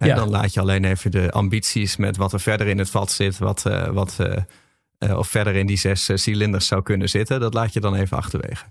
En 0.00 0.06
Ja. 0.06 0.14
dan 0.14 0.30
laat 0.30 0.54
je 0.54 0.60
alleen 0.60 0.84
even 0.84 1.10
de 1.10 1.30
ambities 1.30 1.96
met 1.96 2.16
wat 2.16 2.32
er 2.32 2.40
verder 2.40 2.66
in 2.66 2.78
het 2.78 2.90
vat 2.90 3.10
zit, 3.12 3.38
wat, 3.38 3.66
eh, 3.66 3.88
wat 3.88 4.16
eh, 4.18 4.36
eh, 4.98 5.18
of 5.18 5.28
verder 5.28 5.54
in 5.56 5.66
die 5.66 5.78
zes 5.78 6.10
cilinders 6.14 6.66
zou 6.66 6.82
kunnen 6.82 7.08
zitten, 7.08 7.40
dat 7.40 7.54
laat 7.54 7.72
je 7.72 7.80
dan 7.80 7.94
even 7.94 8.16
achterwege. 8.16 8.64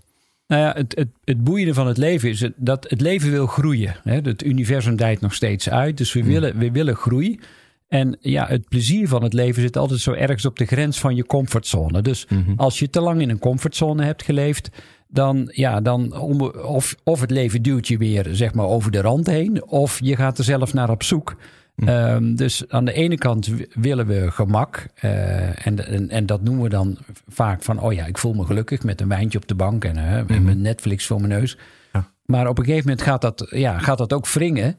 Nou 0.46 0.62
ja, 0.62 0.72
het, 0.76 0.94
het, 0.96 1.08
het 1.24 1.44
boeiende 1.44 1.74
van 1.74 1.86
het 1.86 1.96
leven 1.96 2.28
is 2.28 2.50
dat 2.56 2.86
het 2.88 3.00
leven 3.00 3.30
wil 3.30 3.46
groeien. 3.46 3.96
Hè? 4.02 4.14
Het 4.14 4.44
universum 4.44 4.96
dijt 4.96 5.20
nog 5.20 5.34
steeds 5.34 5.70
uit, 5.70 5.96
dus 5.96 6.12
we, 6.12 6.24
willen, 6.24 6.58
we 6.58 6.70
willen 6.70 6.96
groei. 6.96 7.40
En 7.88 8.16
ja, 8.20 8.46
het 8.46 8.68
plezier 8.68 9.08
van 9.08 9.22
het 9.22 9.32
leven 9.32 9.62
zit 9.62 9.76
altijd 9.76 10.00
zo 10.00 10.12
ergens 10.12 10.44
op 10.44 10.58
de 10.58 10.66
grens 10.66 10.98
van 10.98 11.16
je 11.16 11.26
comfortzone. 11.26 12.02
Dus 12.02 12.26
als 12.56 12.78
je 12.78 12.90
te 12.90 13.00
lang 13.00 13.20
in 13.20 13.30
een 13.30 13.38
comfortzone 13.38 14.04
hebt 14.04 14.22
geleefd, 14.22 14.70
dan, 15.10 15.50
ja, 15.52 15.80
dan 15.80 16.18
om, 16.18 16.40
of, 16.42 16.94
of 17.04 17.20
het 17.20 17.30
leven 17.30 17.62
duwt 17.62 17.88
je 17.88 17.98
weer 17.98 18.26
zeg 18.30 18.54
maar, 18.54 18.66
over 18.66 18.90
de 18.90 19.00
rand 19.00 19.26
heen, 19.26 19.64
of 19.66 19.98
je 20.02 20.16
gaat 20.16 20.38
er 20.38 20.44
zelf 20.44 20.72
naar 20.74 20.90
op 20.90 21.02
zoek. 21.02 21.36
Ehm, 21.76 22.34
dus 22.34 22.68
aan 22.68 22.84
de 22.84 22.92
ene 22.92 23.18
kant 23.18 23.50
willen 23.74 24.06
we 24.06 24.30
gemak. 24.30 24.86
eh, 24.94 25.66
en, 25.66 25.86
en, 25.86 26.08
en 26.08 26.26
dat 26.26 26.42
noemen 26.42 26.62
we 26.62 26.68
dan 26.68 26.98
vaak 27.28 27.62
van: 27.62 27.80
oh 27.80 27.92
ja, 27.92 28.06
ik 28.06 28.18
voel 28.18 28.34
me 28.34 28.44
gelukkig 28.44 28.82
met 28.82 29.00
een 29.00 29.08
wijntje 29.08 29.38
op 29.38 29.48
de 29.48 29.54
bank 29.54 29.84
en 29.84 29.96
eh, 29.96 30.26
met 30.26 30.42
mijn 30.42 30.60
Netflix 30.60 31.06
voor 31.06 31.20
mijn 31.20 31.40
neus. 31.40 31.58
Ja. 31.92 32.10
Maar 32.24 32.48
op 32.48 32.58
een 32.58 32.64
gegeven 32.64 32.88
moment 32.88 33.06
gaat 33.06 33.20
dat, 33.20 33.46
ja, 33.50 33.78
gaat 33.78 33.98
dat 33.98 34.12
ook 34.12 34.28
wringen. 34.28 34.76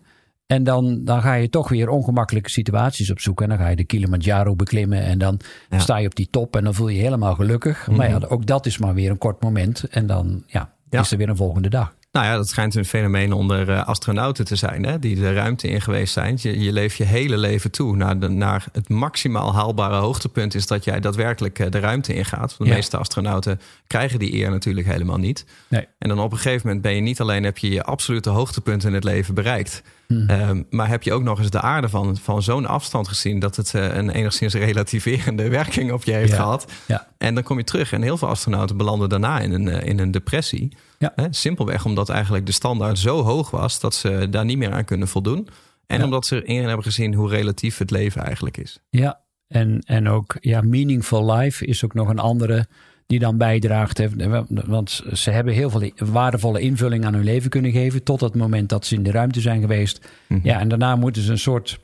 En 0.51 0.63
dan, 0.63 1.01
dan 1.03 1.22
ga 1.22 1.34
je 1.34 1.50
toch 1.50 1.70
weer 1.70 1.89
ongemakkelijke 1.89 2.50
situaties 2.50 3.12
opzoeken. 3.12 3.43
En 3.50 3.51
dan 3.58 3.60
ga 3.65 3.70
je 3.70 3.75
de 3.75 3.84
Kilimanjaro 3.84 4.55
beklimmen. 4.55 5.01
En 5.03 5.17
dan 5.17 5.39
Ja. 5.70 5.79
sta 5.79 5.98
je 5.98 6.05
op 6.08 6.15
die 6.15 6.27
top 6.31 6.55
en 6.55 6.63
dan 6.63 6.74
voel 6.74 6.88
je 6.88 6.96
je 6.96 7.01
helemaal 7.03 7.36
gelukkig. 7.36 7.88
Maar 7.88 8.10
ja, 8.10 8.20
ook 8.27 8.46
dat 8.46 8.65
is 8.65 8.77
maar 8.77 8.93
weer 8.93 9.10
een 9.10 9.17
kort 9.17 9.41
moment. 9.43 9.84
En 9.89 10.08
dan 10.08 10.43
ja, 10.48 10.74
Ja. 10.89 11.00
is 11.00 11.12
er 11.12 11.17
weer 11.17 11.29
een 11.29 11.36
volgende 11.36 11.70
dag. 11.70 11.93
Nou 12.12 12.25
ja, 12.25 12.36
dat 12.36 12.50
schijnt 12.50 12.75
een 12.75 12.86
fenomeen 12.86 13.34
onder 13.34 13.70
eh, 13.70 13.88
astronauten 13.88 14.46
te 14.46 14.55
zijn, 14.55 14.86
hè, 14.86 15.00
die 15.00 15.15
de 15.15 15.34
ruimte 15.34 15.67
in 15.67 15.81
geweest 15.81 16.13
zijn. 16.13 16.38
Je, 16.41 16.60
je 16.60 16.74
leeft 16.74 16.98
je 16.98 17.03
hele 17.03 17.38
leven 17.38 17.72
toe 17.72 17.96
naar, 17.96 18.20
de, 18.20 18.27
naar 18.29 18.65
het 18.72 18.89
maximaal 18.89 19.53
haalbare 19.53 19.96
hoogtepunt, 19.96 20.55
is 20.55 20.67
dat 20.67 20.84
jij 20.84 21.00
daadwerkelijk 21.00 21.60
eh, 21.60 21.70
de 21.70 21.79
ruimte 21.79 22.13
ingaat. 22.13 22.55
De 22.58 22.65
Ja. 22.65 22.74
meeste 22.74 22.98
astronauten 22.98 23.60
krijgen 23.88 24.20
die 24.20 24.34
eer 24.36 24.50
natuurlijk 24.50 24.88
helemaal 24.88 25.17
niet. 25.17 25.46
Nee. 25.67 25.88
En 25.98 26.10
dan 26.10 26.20
op 26.20 26.31
een 26.31 26.38
gegeven 26.38 26.62
moment 26.67 26.81
ben 26.84 26.96
je 26.96 27.01
niet 27.01 27.22
alleen 27.22 27.43
heb 27.43 27.58
je 27.58 27.70
je 27.70 27.84
absolute 27.84 28.29
hoogtepunt 28.29 28.84
in 28.84 28.93
het 28.93 29.03
leven 29.03 29.34
bereikt, 29.34 29.84
Hmm. 30.12 30.30
ehm, 30.30 30.63
maar 30.70 30.88
heb 30.88 31.03
je 31.03 31.13
ook 31.13 31.24
nog 31.24 31.39
eens 31.39 31.50
de 31.50 31.62
aarde 31.62 31.89
van, 31.89 32.18
van 32.18 32.44
zo'n 32.44 32.65
afstand 32.65 33.08
gezien 33.08 33.39
dat 33.39 33.56
het 33.56 33.74
eh, 33.74 33.96
een 33.96 34.10
enigszins 34.10 34.53
relativerende 34.53 35.50
werking 35.60 35.91
op 35.91 36.03
je 36.03 36.12
heeft 36.12 36.30
Ja. 36.32 36.36
gehad. 36.36 36.72
Ja. 36.88 37.08
En 37.18 37.34
dan 37.36 37.44
kom 37.44 37.58
je 37.58 37.63
terug 37.63 37.91
en 37.94 38.01
heel 38.01 38.18
veel 38.18 38.27
astronauten 38.27 38.77
belanden 38.77 39.10
daarna 39.10 39.39
in 39.39 39.51
een, 39.51 39.68
eh, 39.68 39.88
in 39.88 40.00
een 40.00 40.12
depressie. 40.12 40.77
Ja. 40.98 41.12
Hè, 41.15 41.25
simpelweg 41.30 41.86
omdat 41.86 42.10
eigenlijk 42.10 42.46
de 42.46 42.51
standaard 42.51 43.00
zo 43.00 43.24
hoog 43.24 43.50
was 43.51 43.80
dat 43.80 43.96
ze 43.96 44.27
daar 44.30 44.46
niet 44.46 44.58
meer 44.58 44.72
aan 44.72 44.86
kunnen 44.86 45.08
voldoen. 45.08 45.48
En 45.88 46.03
omdat 46.03 46.25
ze 46.25 46.44
erin 46.46 46.65
hebben 46.68 46.84
gezien 46.86 47.13
hoe 47.13 47.30
relatief 47.30 47.77
het 47.77 47.91
leven 47.91 48.24
eigenlijk 48.24 48.58
is. 48.58 48.80
Ja, 48.89 49.20
en, 49.48 49.80
en 49.86 50.10
ook 50.10 50.36
ja, 50.39 50.62
meaningful 50.62 51.32
life 51.34 51.65
is 51.65 51.86
ook 51.86 51.94
nog 51.94 52.10
een 52.10 52.20
andere 52.20 52.68
die 53.12 53.20
dan 53.20 53.38
bijdraagt. 53.38 53.98
hè. 53.98 54.08
Want 54.48 55.03
ze 55.13 55.32
hebben 55.32 55.53
heel 55.53 55.70
veel 55.70 55.91
waardevolle 55.96 56.60
invulling 56.60 57.06
aan 57.06 57.13
hun 57.13 57.24
leven 57.24 57.50
kunnen 57.50 57.72
geven. 57.72 58.03
Tot 58.03 58.22
het 58.22 58.36
moment 58.36 58.70
dat 58.70 58.86
ze 58.86 58.96
in 58.96 59.03
de 59.03 59.12
ruimte 59.12 59.41
zijn 59.41 59.62
geweest. 59.62 60.10
Mhm. 60.27 60.39
Ja, 60.44 60.60
en 60.60 60.68
daarna 60.68 60.96
moeten 60.96 61.22
ze 61.22 61.32
een 61.32 61.38
soort, 61.38 61.80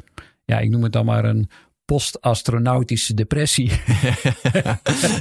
ja, 0.45 0.59
ik 0.59 0.69
noem 0.69 0.83
het 0.83 0.93
dan 0.93 1.05
maar 1.05 1.25
een 1.25 1.49
post-astronautische 1.87 3.13
depressie. 3.13 3.71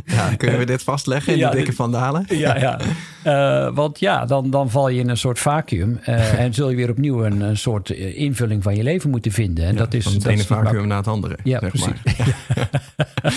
Ja, 0.05 0.35
kunnen 0.37 0.59
we 0.59 0.65
dit 0.65 0.83
vastleggen 0.83 1.33
in 1.33 1.39
Ja, 1.39 1.51
de 1.51 1.57
dikke 1.57 1.73
vandalen? 1.73 2.25
ja, 2.39 2.57
ja. 2.59 2.81
Eh, 3.23 3.75
want 3.75 4.01
ja, 4.01 4.25
dan, 4.27 4.51
dan 4.51 4.71
val 4.71 4.89
je 4.89 5.01
in 5.01 5.09
een 5.09 5.17
soort 5.17 5.39
vacuüm. 5.39 5.99
eh, 6.03 6.39
en 6.41 6.55
zul 6.55 6.71
je 6.71 6.77
weer 6.77 6.91
opnieuw 6.91 7.25
een, 7.25 7.41
een 7.41 7.57
soort 7.57 7.91
eh, 7.91 8.19
invulling 8.19 8.63
van 8.63 8.77
je 8.77 8.83
leven 8.83 9.11
moeten 9.11 9.33
vinden. 9.33 9.65
En 9.65 9.77
dat 9.77 9.95
is, 9.95 10.05
Van 10.05 10.13
het 10.13 10.23
dat 10.23 10.33
ene 10.33 10.41
is 10.43 10.49
niet 10.49 10.59
vacuüm 10.59 10.87
naar 10.87 10.97
het 10.97 11.07
andere. 11.09 11.39
Ja, 11.45 11.59
zeg 11.61 11.69
precies. 11.71 12.03
Maar. 12.19 13.35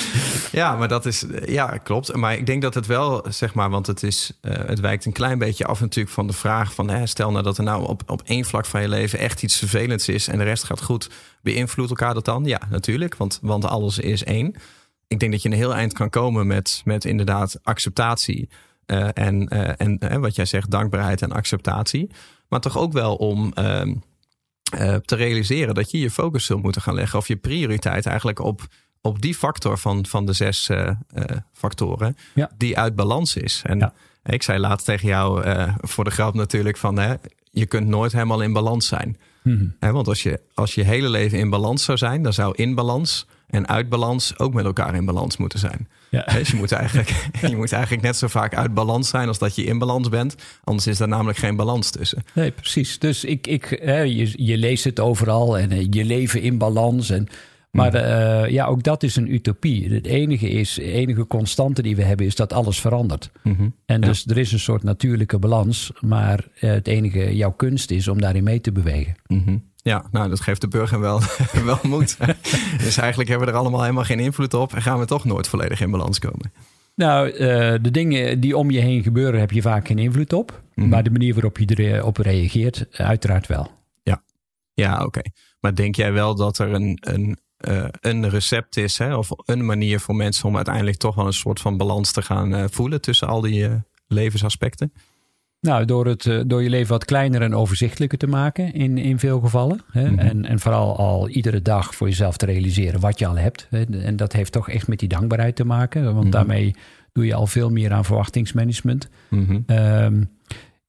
ja, 0.61 0.75
maar 0.75 0.87
dat 0.87 1.05
is, 1.05 1.25
ja, 1.45 1.67
klopt. 1.83 2.15
Maar 2.15 2.33
ik 2.37 2.45
denk 2.45 2.61
dat 2.61 2.73
het 2.73 2.85
wel, 2.85 3.25
zeg 3.29 3.53
maar, 3.53 3.69
want 3.69 3.87
het, 3.87 4.03
is, 4.03 4.31
het 4.47 4.79
wijkt 4.79 5.05
een 5.05 5.11
klein 5.11 5.37
beetje 5.37 5.65
af 5.65 5.79
natuurlijk 5.81 6.15
van 6.15 6.27
de 6.27 6.33
vraag 6.33 6.73
van, 6.73 6.89
hè, 6.89 7.05
stel 7.05 7.31
nou 7.31 7.43
dat 7.43 7.57
er 7.57 7.63
nou 7.63 7.87
op, 7.87 8.01
op 8.05 8.21
één 8.25 8.45
vlak 8.45 8.65
van 8.65 8.81
je 8.81 8.89
leven 8.89 9.19
echt 9.19 9.43
iets 9.43 9.55
vervelends 9.57 10.07
is 10.07 10.27
en 10.27 10.37
de 10.37 10.43
rest 10.43 10.63
gaat 10.63 10.81
goed, 10.81 11.09
beïnvloedt 11.41 11.89
elkaar 11.89 12.13
dat 12.13 12.25
dan? 12.25 12.45
Ja, 12.45 12.59
natuurlijk, 12.69 13.15
want, 13.19 13.39
want 13.41 13.65
alles 13.65 13.99
is 13.99 14.23
één. 14.23 14.55
Ik 15.07 15.19
denk 15.19 15.31
dat 15.31 15.41
je 15.41 15.49
een 15.49 15.55
heel 15.55 15.73
eind 15.75 15.93
kan 15.93 16.09
komen 16.09 16.47
met, 16.47 16.81
met 16.85 17.05
inderdaad 17.05 17.59
acceptatie 17.63 18.49
eh, 18.85 19.07
en, 19.13 19.47
eh, 19.47 19.73
en 19.77 19.97
eh, 19.99 20.17
wat 20.17 20.35
jij 20.35 20.45
zegt, 20.45 20.71
dankbaarheid 20.71 21.21
en 21.21 21.31
acceptatie. 21.31 22.09
Maar 22.47 22.59
toch 22.59 22.77
ook 22.77 22.93
wel 22.93 23.15
om 23.15 23.53
ehm, 23.53 23.95
eh, 24.71 24.95
te 24.95 25.15
realiseren 25.15 25.73
dat 25.75 25.91
je 25.91 25.99
je 25.99 26.11
focus 26.11 26.45
zult 26.45 26.61
moeten 26.63 26.81
gaan 26.81 26.93
leggen 26.93 27.19
of 27.19 27.27
je 27.27 27.35
prioriteit 27.35 28.05
eigenlijk 28.05 28.39
op, 28.39 28.61
op 29.01 29.21
die 29.21 29.35
factor 29.35 29.77
van, 29.77 30.05
van 30.05 30.25
de 30.25 30.33
zes 30.33 30.69
factoren 31.53 32.15
Ja. 32.35 32.51
die 32.57 32.77
uit 32.77 32.95
balans 32.95 33.35
is. 33.35 33.61
En 33.65 33.79
Ja. 33.79 33.93
ik 34.23 34.43
zei 34.43 34.59
laatst 34.59 34.85
tegen 34.85 35.07
jou 35.07 35.43
voor 35.81 36.03
de 36.03 36.11
grap 36.11 36.33
natuurlijk 36.33 36.77
van 36.77 36.99
hè, 36.99 37.13
je 37.51 37.65
kunt 37.65 37.87
nooit 37.87 38.11
helemaal 38.11 38.41
in 38.41 38.53
balans 38.53 38.87
zijn. 38.87 39.17
Mhm. 39.41 39.65
Want 39.79 40.07
als 40.07 40.23
je, 40.23 40.39
als 40.53 40.75
je 40.75 40.83
hele 40.83 41.09
leven 41.09 41.37
in 41.37 41.49
balans 41.49 41.83
zou 41.83 41.97
zijn, 41.97 42.23
dan 42.23 42.33
zou 42.33 42.53
in 42.55 42.75
balans 42.75 43.25
en 43.49 43.67
uit 43.67 43.89
balans 43.89 44.37
ook 44.39 44.53
met 44.53 44.65
elkaar 44.65 44.95
in 44.95 45.05
balans 45.05 45.37
moeten 45.37 45.59
zijn. 45.59 45.87
Ja. 46.09 46.23
Dus 46.23 46.49
je 46.49 46.55
moet, 46.55 46.71
eigenlijk, 46.71 47.29
je 47.49 47.55
moet 47.55 47.71
eigenlijk 47.71 48.03
net 48.03 48.15
zo 48.15 48.27
vaak 48.27 48.55
uit 48.55 48.73
balans 48.73 49.09
zijn 49.09 49.27
als 49.27 49.39
dat 49.39 49.55
je 49.55 49.63
in 49.63 49.77
balans 49.77 50.09
bent. 50.09 50.35
Anders 50.63 50.87
is 50.87 50.97
daar 50.97 51.07
namelijk 51.07 51.37
geen 51.37 51.55
balans 51.55 51.89
tussen. 51.89 52.23
Nee, 52.33 52.51
precies. 52.51 52.99
Dus 52.99 53.23
ik, 53.23 53.47
ik, 53.47 53.79
hè, 53.83 53.99
je, 53.99 54.45
je 54.45 54.57
leest 54.57 54.83
het 54.83 54.99
overal 54.99 55.57
en 55.57 55.71
eh, 55.71 55.87
je 55.89 56.05
leven 56.05 56.41
in 56.41 56.57
balans. 56.57 57.09
En, 57.09 57.27
maar 57.71 57.93
eh, 57.93 58.51
ja, 58.51 58.65
ook 58.65 58.83
dat 58.83 59.03
is 59.03 59.15
een 59.15 59.33
utopie. 59.33 59.93
Het 59.93 60.05
enige, 60.05 60.49
is, 60.49 60.73
de 60.73 60.91
enige 60.91 61.27
constante 61.27 61.81
die 61.81 61.95
we 61.95 62.03
hebben 62.03 62.25
is 62.25 62.35
dat 62.35 62.53
alles 62.53 62.79
verandert. 62.79 63.31
Mhm. 63.43 63.69
En 63.85 64.01
Ja. 64.01 64.07
dus 64.07 64.25
er 64.25 64.37
is 64.37 64.51
een 64.51 64.59
soort 64.59 64.83
natuurlijke 64.83 65.39
balans. 65.39 65.91
Maar 65.99 66.47
eh, 66.59 66.69
het 66.69 66.87
enige, 66.87 67.35
jouw 67.35 67.51
kunst 67.51 67.91
is 67.91 68.07
om 68.07 68.21
daarin 68.21 68.43
mee 68.43 68.61
te 68.61 68.71
bewegen. 68.71 69.15
Mhm. 69.27 69.57
Ja, 69.75 70.05
nou, 70.11 70.29
dat 70.29 70.39
geeft 70.39 70.61
de 70.61 70.67
burger 70.67 70.99
wel, 70.99 71.21
wel 71.65 71.79
moed. 71.83 72.17
dus 72.85 72.97
eigenlijk 72.97 73.29
hebben 73.29 73.47
we 73.47 73.53
er 73.53 73.59
allemaal 73.59 73.81
helemaal 73.81 74.03
geen 74.03 74.19
invloed 74.19 74.53
op 74.53 74.73
en 74.73 74.81
gaan 74.81 74.99
we 74.99 75.05
toch 75.05 75.25
nooit 75.25 75.47
volledig 75.47 75.81
in 75.81 75.91
balans 75.91 76.19
komen. 76.19 76.51
Nou, 76.95 77.29
eh, 77.29 77.37
de 77.81 77.91
dingen 77.91 78.39
die 78.39 78.57
om 78.57 78.71
je 78.71 78.79
heen 78.79 79.03
gebeuren 79.03 79.39
heb 79.39 79.51
je 79.51 79.61
vaak 79.61 79.87
geen 79.87 79.99
invloed 79.99 80.33
op. 80.33 80.61
Mhm. 80.75 80.89
Maar 80.89 81.03
de 81.03 81.11
manier 81.11 81.33
waarop 81.33 81.57
je 81.57 81.93
erop 81.93 82.17
reageert, 82.17 82.85
uiteraard 82.91 83.47
wel. 83.47 83.77
Ja, 84.73 85.05
oké. 85.05 85.21
Maar 85.59 85.75
denk 85.75 85.95
jij 85.95 86.11
wel 86.13 86.35
dat 86.35 86.57
er 86.57 86.73
een, 86.73 86.97
een, 87.01 87.37
eh, 87.59 87.85
een 88.01 88.29
recept 88.29 88.77
is, 88.77 88.97
hè, 88.97 89.15
of 89.15 89.29
een 89.45 89.65
manier 89.65 89.99
voor 89.99 90.15
mensen 90.15 90.45
om 90.47 90.55
uiteindelijk 90.55 90.97
toch 90.97 91.15
wel 91.15 91.25
een 91.25 91.33
soort 91.33 91.59
van 91.59 91.77
balans 91.77 92.11
te 92.11 92.21
gaan 92.21 92.55
eh, 92.55 92.63
voelen 92.69 93.01
tussen 93.01 93.27
al 93.27 93.41
die 93.41 93.65
eh, 93.65 93.73
levensaspecten? 94.07 94.93
Nou, 95.61 95.85
door, 95.85 96.05
het, 96.05 96.43
door 96.45 96.63
je 96.63 96.69
leven 96.69 96.89
wat 96.89 97.05
kleiner 97.05 97.41
en 97.41 97.55
overzichtelijker 97.55 98.17
te 98.17 98.27
maken 98.27 98.73
in, 98.73 98.97
in 98.97 99.19
veel 99.19 99.39
gevallen. 99.39 99.81
Hè? 99.91 100.09
Mhm. 100.11 100.19
en, 100.19 100.45
en 100.45 100.59
vooral 100.59 100.97
al 100.97 101.29
iedere 101.29 101.61
dag 101.61 101.95
voor 101.95 102.07
jezelf 102.07 102.37
te 102.37 102.45
realiseren 102.45 102.99
wat 102.99 103.19
je 103.19 103.27
al 103.27 103.37
hebt. 103.37 103.67
Hè? 103.69 103.83
En 103.83 104.15
dat 104.15 104.33
heeft 104.33 104.51
toch 104.51 104.69
echt 104.69 104.87
met 104.87 104.99
die 104.99 105.09
dankbaarheid 105.09 105.55
te 105.55 105.65
maken. 105.65 106.03
Want 106.03 106.23
Mhm. 106.23 106.29
daarmee 106.29 106.75
doe 107.13 107.25
je 107.25 107.33
al 107.33 107.47
veel 107.47 107.69
meer 107.69 107.91
aan 107.93 108.05
verwachtingsmanagement. 108.05 109.09
Mhm. 109.29 109.59
Ehm, 109.65 110.23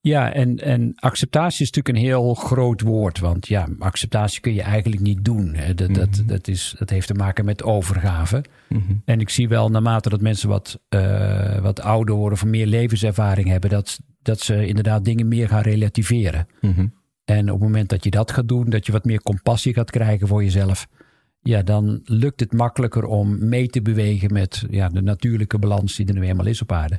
ja, 0.01 0.33
en, 0.33 0.57
en 0.57 0.93
acceptatie 0.97 1.65
is 1.67 1.71
natuurlijk 1.73 1.97
een 1.97 2.11
heel 2.11 2.35
groot 2.35 2.81
woord. 2.81 3.19
Want 3.19 3.49
ja, 3.49 3.69
acceptatie 3.79 4.41
kun 4.41 4.55
je 4.55 4.63
eigenlijk 4.63 5.03
niet 5.03 5.25
doen. 5.25 5.55
Hè? 5.55 5.75
Dat, 5.75 5.95
dat, 5.95 6.19
Mhm. 6.19 6.27
dat, 6.27 6.49
is, 6.49 6.75
dat 6.79 6.91
heeft 6.91 7.07
te 7.07 7.15
maken 7.15 7.45
met 7.45 7.63
overgave. 7.63 8.45
Mhm. 8.69 8.83
En 9.05 9.21
ik 9.21 9.29
zie 9.29 9.49
wel 9.49 9.69
naarmate 9.69 10.09
dat 10.09 10.21
mensen 10.21 10.49
wat, 10.49 10.81
eh, 10.89 11.59
wat 11.59 11.81
ouder 11.81 12.15
worden, 12.15 12.39
of 12.39 12.45
meer 12.45 12.67
levenservaring 12.67 13.49
hebben, 13.49 13.71
dat, 13.71 14.01
dat 14.23 14.41
ze 14.41 14.67
inderdaad 14.67 15.05
dingen 15.05 15.29
meer 15.29 15.49
gaan 15.49 15.63
relativeren. 15.63 16.47
Mhm. 16.61 16.87
En 17.25 17.47
op 17.47 17.61
het 17.61 17.69
moment 17.69 17.89
dat 17.89 18.05
je 18.05 18.11
dat 18.11 18.31
gaat 18.31 18.49
doen, 18.49 18.71
dat 18.71 18.87
je 18.87 18.93
wat 18.93 19.05
meer 19.05 19.23
compassie 19.23 19.75
gaat 19.75 19.91
krijgen 19.91 20.29
voor 20.29 20.43
jezelf, 20.43 20.87
ja, 21.43 21.63
dan 21.63 22.01
lukt 22.05 22.41
het 22.41 22.53
makkelijker 22.53 23.05
om 23.05 23.49
mee 23.49 23.67
te 23.69 23.83
bewegen 23.83 24.33
met 24.33 24.65
ja, 24.71 24.89
de 24.89 25.03
natuurlijke 25.03 25.59
balans 25.59 25.97
die 25.97 26.07
er 26.07 26.15
nu 26.15 26.23
eenmaal 26.23 26.47
is 26.47 26.63
op 26.63 26.73
aarde. 26.73 26.99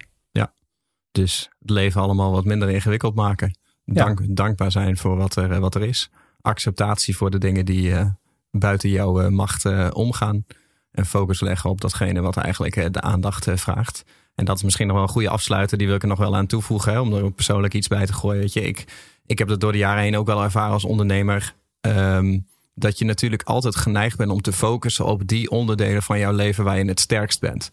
Dus 1.11 1.49
het 1.59 1.69
leven 1.69 2.01
allemaal 2.01 2.31
wat 2.31 2.45
minder 2.45 2.69
ingewikkeld 2.69 3.15
maken. 3.15 3.57
Dank, 3.85 4.21
Dankbaar 4.35 4.71
zijn 4.71 4.97
voor 4.97 5.17
wat 5.17 5.35
er, 5.35 5.59
wat 5.59 5.75
er 5.75 5.83
is. 5.83 6.09
Acceptatie 6.41 7.17
voor 7.17 7.31
de 7.31 7.37
dingen 7.37 7.65
die 7.65 7.95
eh, 7.95 8.05
buiten 8.51 8.89
jouw 8.89 9.21
eh, 9.21 9.27
macht 9.27 9.65
eh, 9.65 9.87
omgaan. 9.93 10.45
En 10.91 11.05
focus 11.05 11.41
leggen 11.41 11.69
op 11.69 11.81
datgene 11.81 12.21
wat 12.21 12.37
eigenlijk 12.37 12.93
de 12.93 13.01
aandacht 13.01 13.47
vraagt. 13.53 14.03
En 14.35 14.45
dat 14.45 14.55
is 14.55 14.63
misschien 14.63 14.87
nog 14.87 14.95
wel 14.95 15.05
een 15.05 15.11
goede 15.11 15.29
afsluiter. 15.29 15.77
Die 15.77 15.87
wil 15.87 15.95
ik 15.95 16.01
er 16.01 16.07
nog 16.07 16.17
wel 16.17 16.35
aan 16.35 16.47
toevoegen. 16.47 16.91
Hè, 16.91 16.99
om 16.99 17.13
er 17.13 17.31
persoonlijk 17.31 17.73
iets 17.73 17.87
bij 17.87 18.05
te 18.05 18.13
gooien. 18.13 18.39
Weet 18.39 18.53
je, 18.53 18.61
ik, 18.61 18.85
ik 19.25 19.39
heb 19.39 19.47
dat 19.47 19.59
door 19.59 19.71
de 19.71 19.77
jaren 19.77 20.03
heen 20.03 20.17
ook 20.17 20.25
wel 20.25 20.43
ervaren 20.43 20.73
als 20.73 20.85
ondernemer. 20.85 21.55
ehm, 21.81 22.39
dat 22.73 22.99
je 22.99 23.05
natuurlijk 23.05 23.43
altijd 23.43 23.75
geneigd 23.75 24.17
bent 24.17 24.31
om 24.31 24.41
te 24.41 24.53
focussen 24.53 25.05
op 25.05 25.27
die 25.27 25.49
onderdelen 25.49 26.03
van 26.03 26.19
jouw 26.19 26.31
leven 26.31 26.63
waar 26.63 26.77
je 26.77 26.85
het 26.85 26.99
sterkst 26.99 27.39
bent. 27.39 27.69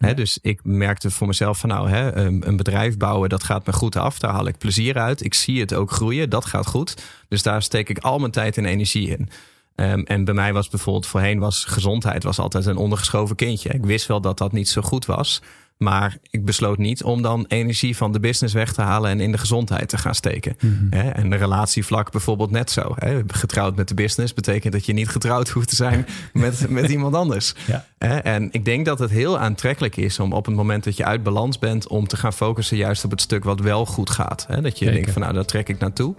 Dus 0.00 0.38
ik 0.42 0.60
merkte 0.62 1.10
voor 1.10 1.26
mezelf 1.26 1.58
van 1.58 1.68
nou, 1.68 1.90
een 1.90 2.48
een 2.48 2.56
bedrijf 2.56 2.96
bouwen, 2.96 3.28
dat 3.28 3.42
gaat 3.42 3.66
me 3.66 3.72
goed 3.72 3.96
af. 3.96 4.18
Daar 4.18 4.32
haal 4.32 4.46
ik 4.46 4.58
plezier 4.58 4.98
uit. 4.98 5.24
Ik 5.24 5.34
zie 5.34 5.60
het 5.60 5.74
ook 5.74 5.90
groeien. 5.90 6.30
Dat 6.30 6.44
gaat 6.44 6.66
goed. 6.66 7.02
Dus 7.28 7.42
daar 7.42 7.62
steek 7.62 7.88
ik 7.88 7.98
al 7.98 8.18
mijn 8.18 8.32
tijd 8.32 8.56
en 8.56 8.64
energie 8.64 9.08
in. 9.08 9.28
Ehm, 9.74 10.00
en 10.00 10.24
bij 10.24 10.34
mij 10.34 10.52
was 10.52 10.68
bijvoorbeeld 10.68 11.06
voorheen 11.06 11.38
was 11.38 11.64
gezondheid 11.64 12.22
was 12.22 12.38
altijd 12.38 12.66
een 12.66 12.76
ondergeschoven 12.76 13.36
kindje. 13.36 13.68
Ik 13.68 13.84
wist 13.84 14.06
wel 14.06 14.20
dat 14.20 14.38
dat 14.38 14.52
niet 14.52 14.68
zo 14.68 14.82
goed 14.82 15.06
was. 15.06 15.42
Maar 15.82 16.16
ik 16.30 16.44
besloot 16.44 16.78
niet 16.78 17.02
om 17.02 17.22
dan 17.22 17.44
energie 17.48 17.96
van 17.96 18.12
de 18.12 18.20
business 18.20 18.54
weg 18.54 18.72
te 18.72 18.82
halen 18.82 19.10
en 19.10 19.20
in 19.20 19.32
de 19.32 19.38
gezondheid 19.38 19.88
te 19.88 19.98
gaan 19.98 20.14
steken. 20.14 20.56
Mhm. 20.60 20.92
En 20.92 21.30
de 21.30 21.36
relatievlak 21.36 22.12
bijvoorbeeld 22.12 22.50
net 22.50 22.70
zo. 22.70 22.94
Getrouwd 23.26 23.76
met 23.76 23.88
de 23.88 23.94
business 23.94 24.34
betekent 24.34 24.72
dat 24.72 24.86
je 24.86 24.92
niet 24.92 25.08
getrouwd 25.08 25.48
hoeft 25.48 25.68
te 25.68 25.74
zijn 25.74 26.06
met, 26.32 26.70
met 26.70 26.90
iemand 26.90 27.14
anders. 27.14 27.54
Ja. 27.66 27.84
En 28.22 28.48
ik 28.52 28.64
denk 28.64 28.84
dat 28.84 28.98
het 28.98 29.10
heel 29.10 29.38
aantrekkelijk 29.38 29.96
is 29.96 30.18
om 30.18 30.32
op 30.32 30.46
het 30.46 30.54
moment 30.54 30.84
dat 30.84 30.96
je 30.96 31.04
uit 31.04 31.22
balans 31.22 31.58
bent, 31.58 31.88
om 31.88 32.06
te 32.06 32.16
gaan 32.16 32.32
focussen 32.32 32.76
juist 32.76 33.04
op 33.04 33.10
het 33.10 33.20
stuk 33.20 33.44
wat 33.44 33.60
wel 33.60 33.86
goed 33.86 34.10
gaat. 34.10 34.46
Dat 34.62 34.78
je 34.78 34.90
denkt 34.90 35.10
van 35.10 35.22
nou, 35.22 35.34
daar 35.34 35.44
trek 35.44 35.68
ik 35.68 35.78
naartoe. 35.78 36.14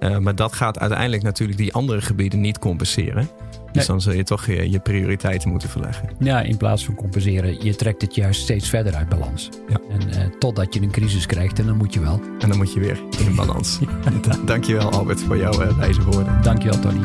Uh, 0.00 0.18
maar 0.18 0.34
dat 0.34 0.52
gaat 0.52 0.78
uiteindelijk 0.78 1.22
natuurlijk 1.22 1.58
die 1.58 1.72
andere 1.72 2.00
gebieden 2.00 2.40
niet 2.40 2.58
compenseren. 2.58 3.28
Dus 3.72 3.86
dan 3.86 4.00
zul 4.00 4.12
je 4.12 4.22
toch 4.22 4.46
je, 4.46 4.70
je, 4.70 4.78
prioriteiten 4.78 5.50
moeten 5.50 5.68
verleggen. 5.68 6.08
Ja, 6.18 6.40
in 6.40 6.56
plaats 6.56 6.84
van 6.84 6.94
compenseren, 6.94 7.64
je 7.64 7.74
trekt 7.74 8.02
het 8.02 8.14
juist 8.14 8.40
steeds 8.40 8.68
verder 8.68 8.94
uit 8.94 9.08
balans. 9.08 9.48
Ja. 9.68 9.80
En 9.90 10.08
uh, 10.08 10.38
totdat 10.38 10.74
je 10.74 10.80
een 10.80 10.90
crisis 10.90 11.26
krijgt 11.26 11.58
en 11.58 11.66
dan 11.66 11.76
moet 11.76 11.94
je 11.94 12.00
wel. 12.00 12.20
En 12.38 12.48
dan 12.48 12.56
moet 12.56 12.72
je 12.72 12.80
weer 12.80 13.00
in 13.26 13.34
balans. 13.34 13.78
ja. 14.04 14.36
Dankjewel 14.44 14.90
Albert 14.90 15.20
voor 15.20 15.36
jouw 15.36 15.62
uh, 15.62 15.78
wijze 15.78 16.02
woorden. 16.02 16.42
Dankjewel 16.42 16.80
Tony. 16.80 17.00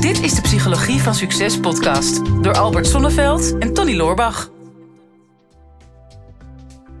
Dit 0.00 0.22
is 0.22 0.34
de 0.34 0.40
Psychologie 0.42 1.00
van 1.00 1.14
Succes 1.14 1.60
podcast 1.60 2.42
door 2.42 2.54
Albert 2.56 2.86
Sonneveld 2.86 3.58
en 3.58 3.74
Tony 3.74 3.96
Loorbach. 3.96 4.51